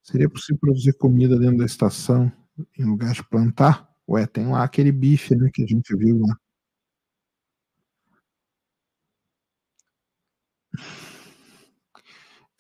Seria 0.03 0.29
possível 0.29 0.59
produzir 0.61 0.93
comida 0.99 1.39
dentro 1.39 1.59
da 1.59 1.65
estação 1.65 2.31
em 2.79 2.85
lugar 2.85 3.15
de 3.15 3.25
plantar? 3.29 3.89
Ué, 4.09 4.27
tem 4.27 4.47
lá 4.49 4.63
aquele 4.63 4.93
bife, 4.93 5.35
né, 5.35 5.51
que 5.53 5.63
a 5.63 5.67
gente 5.67 5.97
viu 5.97 6.21
lá. 6.21 6.37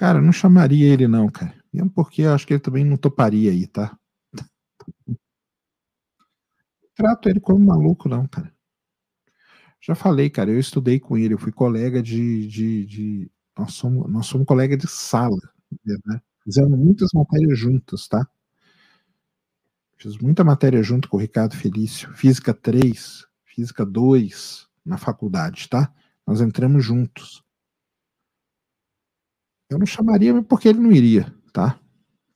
Cara, 0.04 0.20
não 0.20 0.32
chamaria 0.32 0.92
ele 0.92 1.08
não, 1.08 1.30
cara. 1.30 1.54
Mesmo 1.72 1.88
porque 1.88 2.20
eu 2.20 2.34
acho 2.34 2.46
que 2.46 2.52
ele 2.52 2.60
também 2.60 2.84
não 2.84 2.94
toparia 2.94 3.50
aí, 3.50 3.66
tá? 3.66 3.98
Trato 6.94 7.30
ele 7.30 7.40
como 7.40 7.64
maluco, 7.64 8.06
não, 8.06 8.26
cara. 8.26 8.52
Já 9.80 9.94
falei, 9.94 10.28
cara, 10.28 10.50
eu 10.50 10.58
estudei 10.58 11.00
com 11.00 11.16
ele, 11.16 11.32
eu 11.32 11.38
fui 11.38 11.50
colega 11.50 12.02
de. 12.02 12.46
de, 12.46 12.84
de 12.84 13.30
nós, 13.56 13.72
somos, 13.72 14.12
nós 14.12 14.26
somos 14.26 14.46
colega 14.46 14.76
de 14.76 14.86
sala, 14.86 15.40
né? 16.04 16.20
Fizemos 16.44 16.78
muitas 16.78 17.08
matérias 17.14 17.58
juntas, 17.58 18.06
tá? 18.06 18.28
Fiz 19.96 20.18
muita 20.18 20.44
matéria 20.44 20.82
junto 20.82 21.08
com 21.08 21.16
o 21.16 21.20
Ricardo 21.20 21.56
Felício, 21.56 22.12
Física 22.12 22.52
3, 22.52 23.26
Física 23.46 23.86
2, 23.86 24.68
na 24.84 24.98
faculdade, 24.98 25.66
tá? 25.66 25.90
Nós 26.26 26.42
entramos 26.42 26.84
juntos. 26.84 27.43
Eu 29.70 29.78
não 29.78 29.86
chamaria 29.86 30.42
porque 30.42 30.68
ele 30.68 30.80
não 30.80 30.92
iria, 30.92 31.32
tá? 31.52 31.78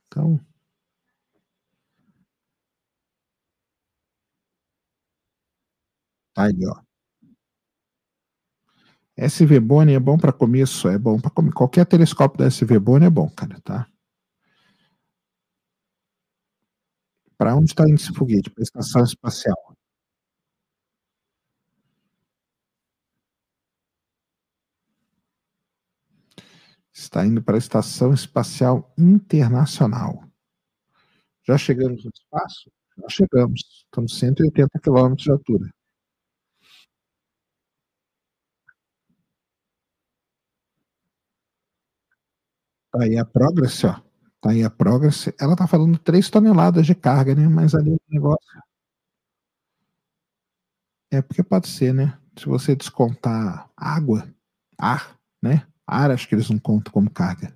Então. 0.09 0.41
Tá 6.35 6.45
aí, 6.45 6.55
ó. 6.67 6.83
SV 9.17 9.59
Bone 9.61 9.95
é 9.95 9.99
bom 10.01 10.19
para 10.19 10.33
começo, 10.33 10.89
é 10.89 10.99
bom 10.99 11.19
para 11.19 11.31
comer. 11.31 11.53
Qualquer 11.53 11.87
telescópio 11.87 12.39
da 12.39 12.47
SV 12.47 12.79
Bone 12.79 13.07
é 13.07 13.11
bom, 13.11 13.29
cara, 13.31 13.59
tá? 13.65 13.89
Para 17.39 17.55
onde 17.57 17.71
está 17.71 17.85
indo 17.85 17.95
esse 17.95 18.13
foguete? 18.13 18.51
Para 18.51 18.63
a 18.63 18.65
estação 18.65 19.03
espacial. 19.05 19.78
Está 26.99 27.25
indo 27.25 27.41
para 27.41 27.55
a 27.57 27.59
Estação 27.59 28.13
Espacial 28.13 28.93
Internacional. 28.99 30.25
Já 31.47 31.57
chegamos 31.57 32.05
no 32.05 32.11
espaço? 32.13 32.73
Já 32.99 33.09
chegamos. 33.09 33.85
Estamos 33.85 34.19
180 34.19 34.81
quilômetros 34.81 35.25
de 35.25 35.31
altura. 35.31 35.71
Tá 42.91 43.05
aí 43.05 43.17
a 43.17 43.25
Progress, 43.25 43.85
ó. 43.85 44.03
Tá 44.41 44.51
aí 44.51 44.65
a 44.65 44.71
Progress. 44.71 45.33
Ela 45.41 45.55
tá 45.55 45.69
falando 45.69 45.99
3 45.99 46.29
toneladas 46.29 46.85
de 46.85 46.95
carga, 46.97 47.33
né? 47.35 47.47
Mas 47.49 47.75
ali 47.77 47.93
o 47.93 48.01
negócio. 48.09 48.61
É 51.11 51.23
porque 51.23 51.43
pode 51.45 51.69
ser, 51.69 51.95
né? 51.95 52.19
Se 52.37 52.47
você 52.47 52.75
descontar 52.75 53.71
água, 53.77 54.29
ar, 54.77 55.17
né? 55.43 55.67
Acho 55.89 56.29
que 56.29 56.35
eles 56.35 56.51
não 56.51 56.59
contam 56.59 56.93
como 56.93 57.11
carga. 57.11 57.55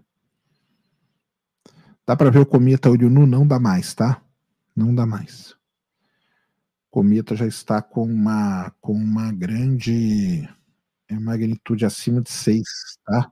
Dá 2.06 2.16
para 2.16 2.30
ver 2.30 2.40
o 2.40 2.46
cometa 2.46 2.90
olho 2.90 3.10
nu, 3.10 3.26
não 3.26 3.46
dá 3.46 3.60
mais, 3.60 3.94
tá? 3.94 4.22
Não 4.74 4.94
dá 4.94 5.06
mais. 5.06 5.52
O 5.52 6.90
cometa 6.90 7.36
já 7.36 7.46
está 7.46 7.80
com 7.82 8.04
uma, 8.04 8.70
com 8.80 8.92
uma 8.92 9.30
grande 9.32 10.48
é 11.08 11.18
magnitude 11.18 11.84
acima 11.84 12.22
de 12.22 12.30
6, 12.30 12.62
tá? 13.04 13.30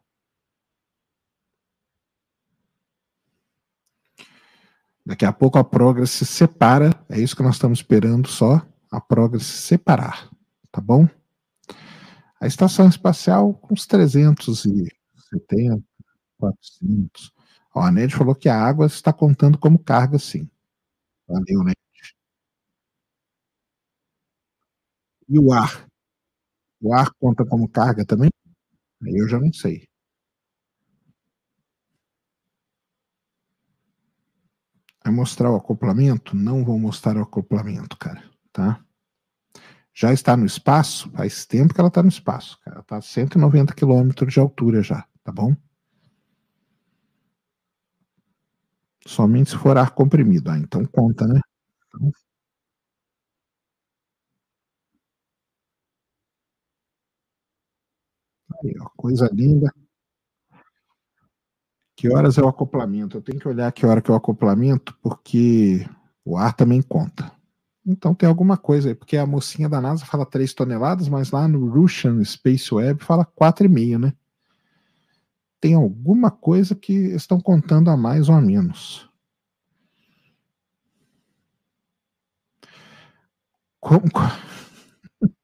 Daqui 5.04 5.24
a 5.24 5.32
pouco 5.32 5.58
a 5.58 5.64
Progress 5.64 6.10
se 6.10 6.26
separa, 6.26 6.90
é 7.08 7.18
isso 7.18 7.34
que 7.34 7.42
nós 7.42 7.54
estamos 7.54 7.78
esperando 7.78 8.28
só, 8.28 8.64
a 8.90 9.00
Progress 9.00 9.46
se 9.46 9.62
separar, 9.62 10.28
tá 10.70 10.80
bom? 10.80 11.08
A 12.40 12.46
estação 12.46 12.88
espacial 12.88 13.61
uns 13.70 13.87
370, 13.87 15.85
400. 16.38 17.33
Ó, 17.74 17.83
a 17.83 17.92
Ned 17.92 18.14
falou 18.14 18.35
que 18.35 18.48
a 18.48 18.57
água 18.59 18.87
está 18.87 19.12
contando 19.12 19.59
como 19.59 19.79
carga, 19.79 20.18
sim. 20.18 20.48
Valeu, 21.29 21.64
Ned. 21.64 21.76
E 25.35 25.37
o 25.38 25.53
ar? 25.53 25.72
O 26.87 26.94
ar 26.94 27.09
conta 27.20 27.44
como 27.50 27.68
carga 27.79 28.05
também? 28.07 28.31
Aí 29.05 29.16
eu 29.22 29.29
já 29.29 29.38
não 29.40 29.53
sei. 29.53 29.87
Vai 35.05 35.12
mostrar 35.14 35.50
o 35.50 35.57
acoplamento? 35.57 36.37
Não 36.37 36.64
vou 36.64 36.79
mostrar 36.79 37.16
o 37.16 37.22
acoplamento, 37.22 37.96
cara, 37.96 38.22
tá? 38.53 38.83
Já 40.00 40.14
está 40.14 40.34
no 40.34 40.46
espaço? 40.46 41.10
Faz 41.10 41.44
tempo 41.44 41.74
que 41.74 41.80
ela 41.80 41.88
está 41.88 42.02
no 42.02 42.08
espaço. 42.08 42.58
Ela 42.64 42.80
está 42.80 42.96
a 42.96 43.02
190 43.02 43.74
quilômetros 43.74 44.32
de 44.32 44.40
altura 44.40 44.82
já, 44.82 45.06
tá 45.22 45.30
bom? 45.30 45.54
Somente 49.06 49.50
se 49.50 49.58
for 49.58 49.76
ar 49.76 49.90
comprimido. 49.90 50.50
Ah, 50.50 50.56
então 50.56 50.86
conta, 50.86 51.26
né? 51.26 51.38
Então... 51.88 52.10
Aí, 58.64 58.74
ó, 58.80 58.88
coisa 58.96 59.28
linda. 59.30 59.70
Que 61.94 62.08
horas 62.08 62.38
é 62.38 62.42
o 62.42 62.48
acoplamento? 62.48 63.18
Eu 63.18 63.22
tenho 63.22 63.38
que 63.38 63.48
olhar 63.48 63.70
que 63.70 63.84
hora 63.84 64.00
que 64.00 64.10
é 64.10 64.14
o 64.14 64.16
acoplamento, 64.16 64.96
porque 65.02 65.86
o 66.24 66.38
ar 66.38 66.54
também 66.54 66.80
conta. 66.80 67.30
Então 67.90 68.14
tem 68.14 68.29
alguma 68.29 68.57
coisa 68.57 68.88
aí, 68.88 68.94
porque 68.94 69.16
a 69.16 69.26
mocinha 69.26 69.68
da 69.68 69.81
NASA 69.81 70.07
fala 70.07 70.24
3 70.24 70.55
toneladas, 70.55 71.09
mas 71.09 71.33
lá 71.33 71.48
no 71.48 71.68
Russian 71.68 72.22
Space 72.24 72.72
Web 72.72 73.03
fala 73.03 73.24
4,5, 73.24 73.98
né? 73.98 74.12
Tem 75.61 75.74
alguma 75.74 76.31
coisa 76.31 76.74
que 76.76 76.92
estão 76.92 77.40
contando 77.40 77.90
a 77.90 77.96
mais 77.96 78.29
ou 78.29 78.37
a 78.37 78.40
menos. 78.40 79.11
Como, 83.81 84.05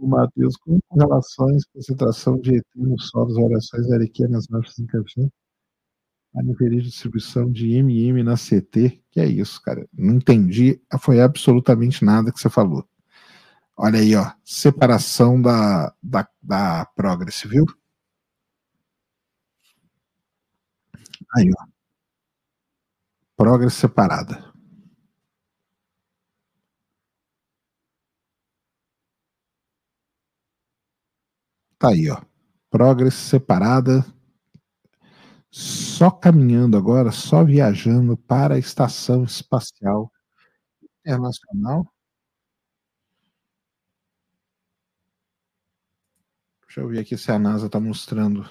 o 0.00 0.08
Matheus, 0.08 0.56
com 0.56 0.80
relações, 0.92 1.64
concentração 1.72 2.40
de 2.40 2.56
ET 2.56 2.66
nos 2.74 3.08
solos, 3.10 3.36
variações 3.36 3.88
ariquenas, 3.92 4.48
marchas 4.48 4.78
em 4.80 4.86
campeão, 4.86 5.30
a 6.38 6.42
nível 6.42 6.70
de 6.70 6.82
distribuição 6.82 7.50
de 7.50 7.72
MM 7.74 8.22
na 8.22 8.36
CT, 8.36 9.02
que 9.10 9.20
é 9.20 9.26
isso, 9.26 9.60
cara? 9.62 9.88
Não 9.92 10.14
entendi, 10.14 10.80
foi 11.00 11.20
absolutamente 11.20 12.04
nada 12.04 12.32
que 12.32 12.40
você 12.40 12.48
falou. 12.50 12.86
Olha 13.76 14.00
aí, 14.00 14.14
ó, 14.16 14.32
separação 14.44 15.40
da, 15.40 15.94
da, 16.02 16.28
da 16.42 16.86
Progress, 16.96 17.44
viu? 17.46 17.66
Aí, 21.36 21.50
ó. 21.58 21.68
Progress 23.36 23.74
separada. 23.74 24.52
Tá 31.78 31.88
aí, 31.90 32.10
ó. 32.10 32.20
Progress 32.70 33.14
separada. 33.14 34.04
Só 35.50 36.10
caminhando 36.10 36.76
agora, 36.76 37.10
só 37.10 37.44
viajando 37.44 38.16
para 38.16 38.54
a 38.54 38.58
Estação 38.58 39.24
Espacial 39.24 40.12
Internacional. 41.00 41.92
Deixa 46.66 46.80
eu 46.80 46.88
ver 46.88 47.00
aqui 47.00 47.16
se 47.16 47.30
a 47.32 47.38
NASA 47.38 47.66
está 47.66 47.80
mostrando. 47.80 48.48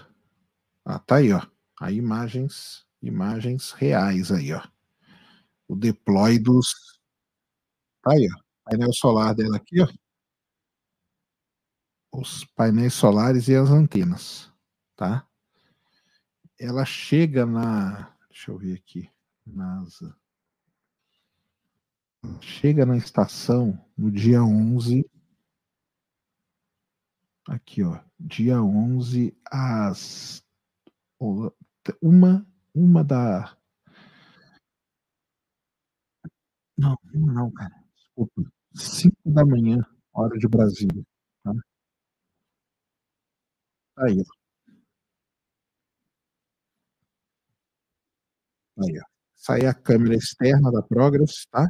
Ah, 0.86 1.00
tá 1.00 1.18
aí, 1.18 1.32
ó. 1.32 1.42
Aí 1.80 1.98
imagens, 1.98 2.86
imagens 3.02 3.72
reais 3.72 4.32
aí, 4.32 4.54
ó. 4.54 4.62
O 5.68 5.76
deploy 5.76 6.40
dos. 6.40 7.00
Tá 8.02 8.12
aí, 8.14 8.28
ó. 8.36 8.42
Painel 8.66 8.94
solar 8.94 9.36
dela 9.36 9.58
aqui, 9.58 9.82
ó 9.82 9.88
os 12.12 12.46
painéis 12.56 12.94
solares 12.94 13.48
e 13.48 13.56
as 13.56 13.70
antenas, 13.70 14.52
tá? 14.96 15.26
Ela 16.60 16.86
chega 16.86 17.46
na, 17.46 18.12
deixa 18.30 18.50
eu 18.52 18.58
ver 18.58 18.74
aqui, 18.76 19.08
NASA. 19.46 20.18
Chega 22.42 22.84
na 22.84 22.98
estação 22.98 23.80
no 23.96 24.10
dia 24.12 24.44
11 24.44 25.08
aqui, 27.48 27.84
ó, 27.84 28.00
dia 28.20 28.62
11 28.62 29.36
às 29.46 30.44
uma 32.02 32.46
uma 32.76 33.04
da 33.04 33.58
Não, 36.78 36.98
não, 37.14 37.52
cara. 37.52 37.74
Desculpa. 37.96 38.44
5 38.76 39.18
da 39.26 39.46
manhã, 39.46 39.80
hora 40.14 40.38
de 40.38 40.48
Brasília, 40.48 41.04
tá? 41.44 41.54
Aí, 43.96 44.18
ó. 44.22 44.37
Aí, 48.80 49.00
ó. 49.00 49.18
É 49.56 49.68
a 49.68 49.74
câmera 49.74 50.16
externa 50.16 50.72
da 50.72 50.82
Progress, 50.82 51.46
tá? 51.52 51.66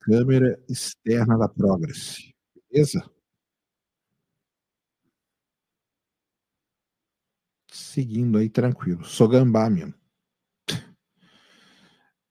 Câmera 0.00 0.62
externa 0.68 1.36
da 1.38 1.48
Progress, 1.48 2.18
beleza? 2.70 3.10
Seguindo 7.72 8.38
aí 8.38 8.48
tranquilo. 8.48 9.04
Sou 9.04 9.28
gambá 9.28 9.68
mesmo. 9.70 9.94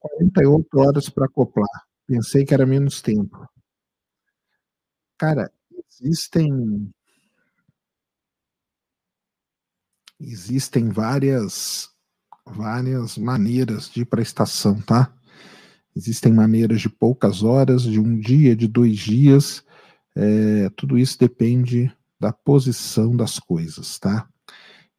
48 0.00 0.78
horas 0.80 1.08
para 1.08 1.26
acoplar. 1.26 1.68
Pensei 2.06 2.44
que 2.44 2.54
era 2.54 2.66
menos 2.66 3.00
tempo. 3.02 3.46
Cara, 5.18 5.50
existem 6.00 6.92
existem 10.20 10.88
várias 10.90 11.90
várias 12.46 13.18
maneiras 13.18 13.90
de 13.90 14.02
ir 14.02 14.04
para 14.04 14.20
a 14.20 14.22
estação, 14.22 14.80
tá? 14.80 15.12
Existem 15.96 16.32
maneiras 16.32 16.80
de 16.80 16.88
poucas 16.88 17.42
horas, 17.42 17.82
de 17.82 17.98
um 17.98 18.18
dia, 18.18 18.54
de 18.54 18.68
dois 18.68 18.98
dias. 18.98 19.64
É, 20.14 20.70
tudo 20.70 20.98
isso 20.98 21.18
depende 21.18 21.92
da 22.20 22.32
posição 22.32 23.16
das 23.16 23.38
coisas, 23.38 23.98
tá? 23.98 24.28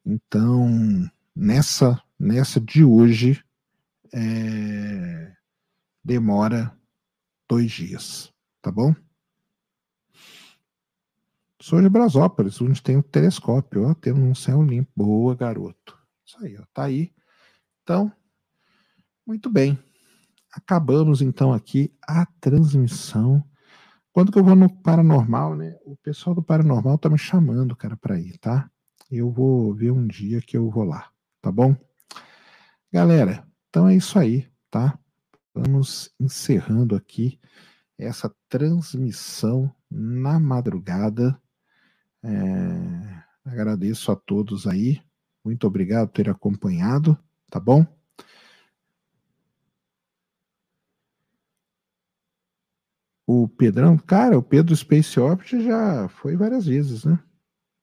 Então, 0.06 1.10
nessa 1.36 2.02
nessa 2.20 2.60
de 2.60 2.84
hoje, 2.84 3.44
é, 4.14 5.34
demora 6.04 6.76
dois 7.50 7.72
dias, 7.72 8.34
tá 8.62 8.72
bom? 8.72 8.96
Sou 11.60 11.82
de 11.82 11.90
Brasópolis, 11.90 12.62
onde 12.62 12.84
tem 12.84 12.98
um 12.98 13.02
telescópio, 13.02 13.90
ó, 13.90 13.94
temos 13.96 14.22
um 14.22 14.36
céu 14.36 14.62
limpo. 14.62 14.92
Boa, 14.96 15.36
garoto. 15.36 15.98
Isso 16.24 16.38
aí, 16.44 16.56
ó, 16.56 16.64
tá 16.72 16.84
aí. 16.84 17.12
Então, 17.82 18.12
muito 19.26 19.50
bem. 19.50 19.78
Acabamos 20.54 21.20
então 21.20 21.52
aqui 21.52 21.92
a 22.08 22.28
transmissão. 22.40 23.44
Quando 24.12 24.32
que 24.32 24.38
eu 24.38 24.44
vou 24.44 24.56
no 24.56 24.70
paranormal, 24.82 25.56
né? 25.56 25.76
O 25.84 25.98
pessoal 25.98 26.36
do 26.36 26.44
paranormal 26.44 26.98
tá 27.00 27.10
me 27.10 27.18
chamando, 27.18 27.76
cara, 27.76 27.98
para 27.98 28.20
ir, 28.20 28.38
tá? 28.38 28.70
Eu 29.10 29.32
vou 29.32 29.74
ver 29.74 29.92
um 29.92 30.06
dia 30.06 30.42
que 30.42 30.58
eu 30.58 30.70
vou 30.70 30.84
lá, 30.84 31.10
tá 31.42 31.52
bom? 31.52 31.76
Galera, 32.92 33.48
então 33.70 33.88
é 33.88 33.96
isso 33.96 34.20
aí, 34.20 34.48
tá? 34.70 34.98
Vamos 35.54 36.14
encerrando 36.20 36.96
aqui 36.96 37.40
essa 37.98 38.32
transmissão 38.48 39.74
na 39.90 40.40
madrugada. 40.40 41.40
É, 42.24 43.24
agradeço 43.46 44.12
a 44.12 44.16
todos 44.16 44.68
aí. 44.68 45.02
Muito 45.44 45.66
obrigado 45.66 46.10
por 46.10 46.16
ter 46.16 46.30
acompanhado, 46.30 47.18
tá 47.50 47.60
bom? 47.60 47.86
O 53.26 53.48
Pedrão, 53.48 53.98
cara, 53.98 54.38
o 54.38 54.44
Pedro 54.44 54.76
Space 54.76 55.20
Orbit 55.20 55.62
já 55.62 56.08
foi 56.08 56.36
várias 56.36 56.66
vezes, 56.66 57.04
né? 57.04 57.20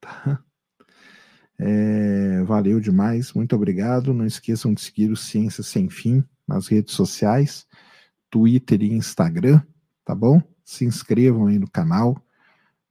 Tá. 0.01 0.45
É, 1.59 2.43
valeu 2.43 2.81
demais, 2.81 3.33
muito 3.33 3.55
obrigado. 3.57 4.13
Não 4.13 4.27
esqueçam 4.27 4.75
de 4.75 4.81
seguir 4.81 5.11
o 5.11 5.17
Ciência 5.17 5.63
Sem 5.63 5.89
Fim 5.89 6.25
nas 6.47 6.67
redes 6.69 6.95
sociais, 6.95 7.67
Twitter 8.31 8.83
e 8.83 8.93
Instagram, 8.93 9.63
tá 10.05 10.15
bom? 10.15 10.43
Se 10.65 10.85
inscrevam 10.85 11.47
aí 11.47 11.59
no 11.59 11.71
canal. 11.71 12.23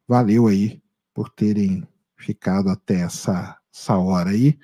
Valeu 0.08 0.48
aí 0.48 0.83
por 1.14 1.30
terem 1.30 1.88
ficado 2.18 2.70
até 2.70 3.02
essa, 3.02 3.58
essa 3.74 3.98
hora 3.98 4.32
aí. 4.32 4.58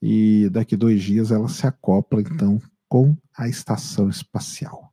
E 0.00 0.48
daqui 0.50 0.76
dois 0.76 1.02
dias 1.02 1.30
ela 1.30 1.48
se 1.48 1.66
acopla 1.66 2.20
então 2.20 2.60
com 2.88 3.16
a 3.36 3.48
estação 3.48 4.08
espacial. 4.08 4.92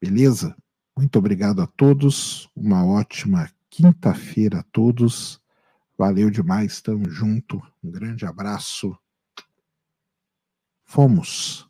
Beleza? 0.00 0.56
Muito 0.96 1.18
obrigado 1.18 1.62
a 1.62 1.66
todos. 1.66 2.48
Uma 2.54 2.84
ótima 2.84 3.50
quinta-feira 3.68 4.60
a 4.60 4.62
todos. 4.62 5.40
Valeu 5.96 6.30
demais, 6.30 6.80
tamo 6.80 7.08
junto. 7.10 7.62
Um 7.82 7.90
grande 7.90 8.24
abraço. 8.24 8.98
Fomos. 10.84 11.69